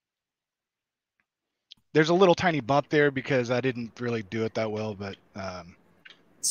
There's 1.94 2.10
a 2.10 2.14
little 2.14 2.36
tiny 2.36 2.60
bump 2.60 2.90
there 2.90 3.12
because 3.12 3.52
I 3.52 3.62
didn't 3.62 4.00
really 4.00 4.24
do 4.24 4.46
it 4.46 4.54
that 4.56 4.72
well, 4.72 4.96
but 4.96 5.16
um, 5.36 5.76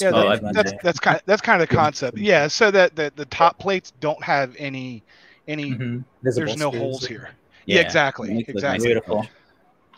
yeah, 0.01 0.11
Oh, 0.11 0.29
that- 0.29 0.45
I've 0.45 0.55
that's 0.55 0.73
that's 0.83 0.99
kind 1.01 1.17
of 1.17 1.23
that's 1.27 1.43
kind 1.43 1.61
of 1.61 1.69
the 1.69 1.75
concept. 1.75 2.19
Yeah, 2.19 2.49
so 2.49 2.71
that 2.71 2.95
the, 2.97 3.13
the 3.17 3.27
top 3.27 3.59
plates 3.59 3.93
don't 4.01 4.23
have 4.23 4.55
any 4.59 5.03
any. 5.49 5.73
Mhm. 5.73 6.05
There's 6.23 6.57
no 6.57 6.71
holes 6.71 7.05
here. 7.07 7.31
Yeah, 7.67 7.81
exactly, 7.81 8.31
Makes 8.35 8.49
it 8.49 8.55
look 8.55 8.57
exactly. 8.57 8.87
Beautiful. 8.87 9.29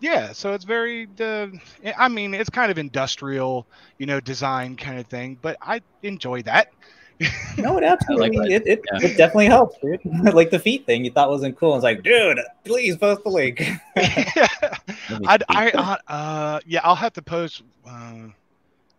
Polished. 0.00 0.02
Yeah, 0.28 0.32
so 0.32 0.52
it's 0.52 0.64
very. 0.64 1.08
Uh, 1.20 1.48
I 1.96 2.08
mean, 2.08 2.34
it's 2.34 2.50
kind 2.50 2.70
of 2.70 2.78
industrial, 2.78 3.66
you 3.98 4.06
know, 4.06 4.20
design 4.20 4.76
kind 4.76 4.98
of 4.98 5.06
thing, 5.06 5.38
but 5.42 5.56
I 5.62 5.80
enjoy 6.02 6.42
that. 6.42 6.72
No, 7.56 7.78
it 7.78 7.84
absolutely 7.84 8.36
that. 8.38 8.50
it, 8.50 8.66
it, 8.66 8.82
Yeah. 8.92 9.06
it 9.08 9.16
definitely 9.16 9.46
helps, 9.46 9.78
dude. 9.80 10.00
like 10.34 10.50
the 10.50 10.58
feet 10.58 10.84
thing 10.84 11.04
you 11.04 11.12
thought 11.12 11.30
wasn't 11.30 11.56
cool. 11.56 11.76
It's 11.76 11.84
like, 11.84 12.02
dude, 12.02 12.40
please 12.64 12.96
post 12.96 13.22
the 13.22 13.30
link. 13.30 13.60
Lovely 13.96 15.26
I'd, 15.26 15.40
feet. 15.40 15.46
I, 15.48 15.70
uh, 15.70 15.96
uh, 16.12 16.60
yeah, 16.66 16.80
I'll 16.82 16.96
have 16.96 17.12
to 17.14 17.22
post. 17.22 17.62
Uh, 17.88 18.28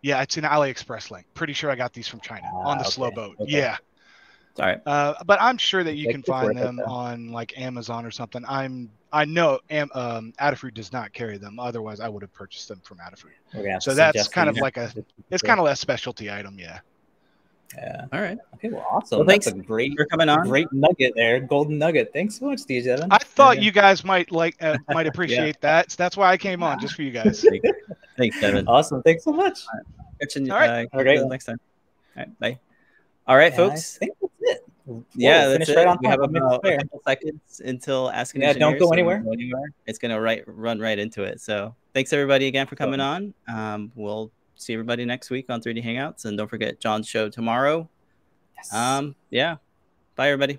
yeah, 0.02 0.22
it's 0.22 0.36
an 0.38 0.44
AliExpress 0.44 1.10
link. 1.10 1.26
Pretty 1.34 1.52
sure 1.52 1.70
I 1.70 1.74
got 1.76 1.92
these 1.92 2.08
from 2.08 2.20
China 2.20 2.46
on 2.54 2.78
Ah, 2.78 2.82
the 2.82 2.84
slow 2.84 3.10
boat. 3.10 3.36
okay. 3.40 3.52
Yeah, 3.52 3.74
It's 3.74 3.80
all 4.58 4.66
right. 4.66 4.80
uh, 4.86 5.14
but 5.26 5.40
I'm 5.40 5.58
sure 5.58 5.84
that 5.84 5.94
you 5.96 6.06
Like, 6.06 6.14
can 6.14 6.22
find 6.22 6.46
worth 6.48 6.56
it, 6.56 6.60
them 6.60 6.80
on 6.80 7.30
like 7.32 7.58
Amazon 7.58 8.04
or 8.06 8.10
something. 8.10 8.44
I'm, 8.48 8.90
I 9.12 9.24
know, 9.24 9.60
Am, 9.70 9.88
um, 9.94 10.32
Adafruit 10.40 10.74
does 10.74 10.92
not 10.92 11.12
carry 11.12 11.38
them. 11.38 11.58
Otherwise, 11.58 12.00
I 12.00 12.08
would 12.08 12.22
have 12.22 12.32
purchased 12.32 12.68
them 12.68 12.80
from 12.84 12.98
Adafruit. 12.98 13.30
We're 13.54 13.62
gonna 13.62 13.72
have 13.74 13.82
So 13.82 13.94
that's 13.94 14.28
kind 14.28 14.48
of 14.48 14.56
like 14.58 14.76
a, 14.76 14.92
it's 15.30 15.42
kind 15.42 15.58
of 15.60 15.64
less 15.64 15.80
specialty 15.80 16.30
item. 16.30 16.58
Yeah. 16.58 16.80
yeah. 17.76 18.06
All 18.12 18.20
right. 18.20 18.38
Okay, 18.54 18.68
well, 18.68 18.86
awesome. 18.90 19.18
Well, 19.18 19.26
that's 19.26 19.46
thanks 19.46 19.60
a 19.60 19.62
great, 19.66 19.94
for 19.96 20.04
coming 20.06 20.28
on. 20.28 20.46
great 20.48 20.72
nugget 20.72 21.12
there, 21.16 21.40
golden 21.40 21.78
nugget. 21.78 22.10
Thanks 22.12 22.38
so 22.38 22.46
much, 22.46 22.60
DJ. 22.60 22.86
Evan. 22.88 23.08
I 23.10 23.18
thought 23.18 23.56
Yeah. 23.56 23.62
you 23.64 23.72
guys 23.72 24.04
might 24.04 24.30
like, 24.32 24.56
uh, 24.62 24.76
might 24.90 25.06
appreciate 25.06 25.60
that. 25.60 25.90
So 25.92 25.96
that's 25.98 26.16
why 26.16 26.30
I 26.30 26.36
came 26.36 26.62
on 26.62 26.78
just 26.80 26.94
for 26.94 27.02
you 27.02 27.10
guys. 27.10 27.44
Thanks, 28.16 28.40
Devin. 28.40 28.66
Awesome. 28.68 29.02
Thanks 29.02 29.24
so 29.24 29.32
much. 29.32 29.60
Catch 30.20 30.36
you, 30.36 30.52
All 30.52 30.58
right. 30.58 30.68
uh, 30.68 30.88
Have 30.92 31.00
a 31.00 31.04
great 31.04 31.20
one. 31.20 31.28
next 31.28 31.44
time. 31.46 31.60
All 32.16 32.22
right. 32.24 32.38
Bye. 32.40 32.58
All 33.28 33.36
right, 33.36 33.52
And 33.52 33.54
I 33.54 33.56
folks. 33.68 33.98
Think 34.86 35.04
that's 35.06 35.16
it. 35.16 35.20
Yeah, 35.22 35.48
that's 35.48 35.68
it. 35.68 35.76
right 35.76 35.98
we 36.00 36.08
have 36.08 36.20
time. 36.20 36.32
Made 36.32 36.38
it 36.38 36.44
about 36.44 36.64
a 36.64 36.76
couple 36.78 37.02
seconds 37.06 37.60
until 37.64 38.10
asking. 38.10 38.42
Yeah, 38.42 38.52
don't 38.52 38.78
go 38.78 38.86
so 38.86 38.92
anywhere. 38.92 39.22
anywhere. 39.32 39.72
It's 39.86 39.98
gonna 39.98 40.20
right 40.20 40.44
run 40.46 40.78
right 40.78 40.98
into 40.98 41.22
it. 41.22 41.40
So 41.40 41.74
thanks 41.94 42.12
everybody 42.12 42.46
again 42.46 42.66
for 42.66 42.76
coming 42.76 43.00
on. 43.00 43.34
Um, 43.48 43.92
we'll 43.94 44.30
see 44.54 44.72
everybody 44.72 45.04
next 45.04 45.30
week 45.30 45.46
on 45.48 45.60
3D 45.60 45.84
Hangouts, 45.84 46.24
and 46.24 46.36
don't 46.38 46.48
forget 46.48 46.80
John's 46.80 47.08
show 47.08 47.28
tomorrow. 47.28 47.88
Yes. 48.56 48.72
Um, 48.72 49.14
yeah. 49.30 49.56
Bye 50.14 50.30
everybody. 50.30 50.58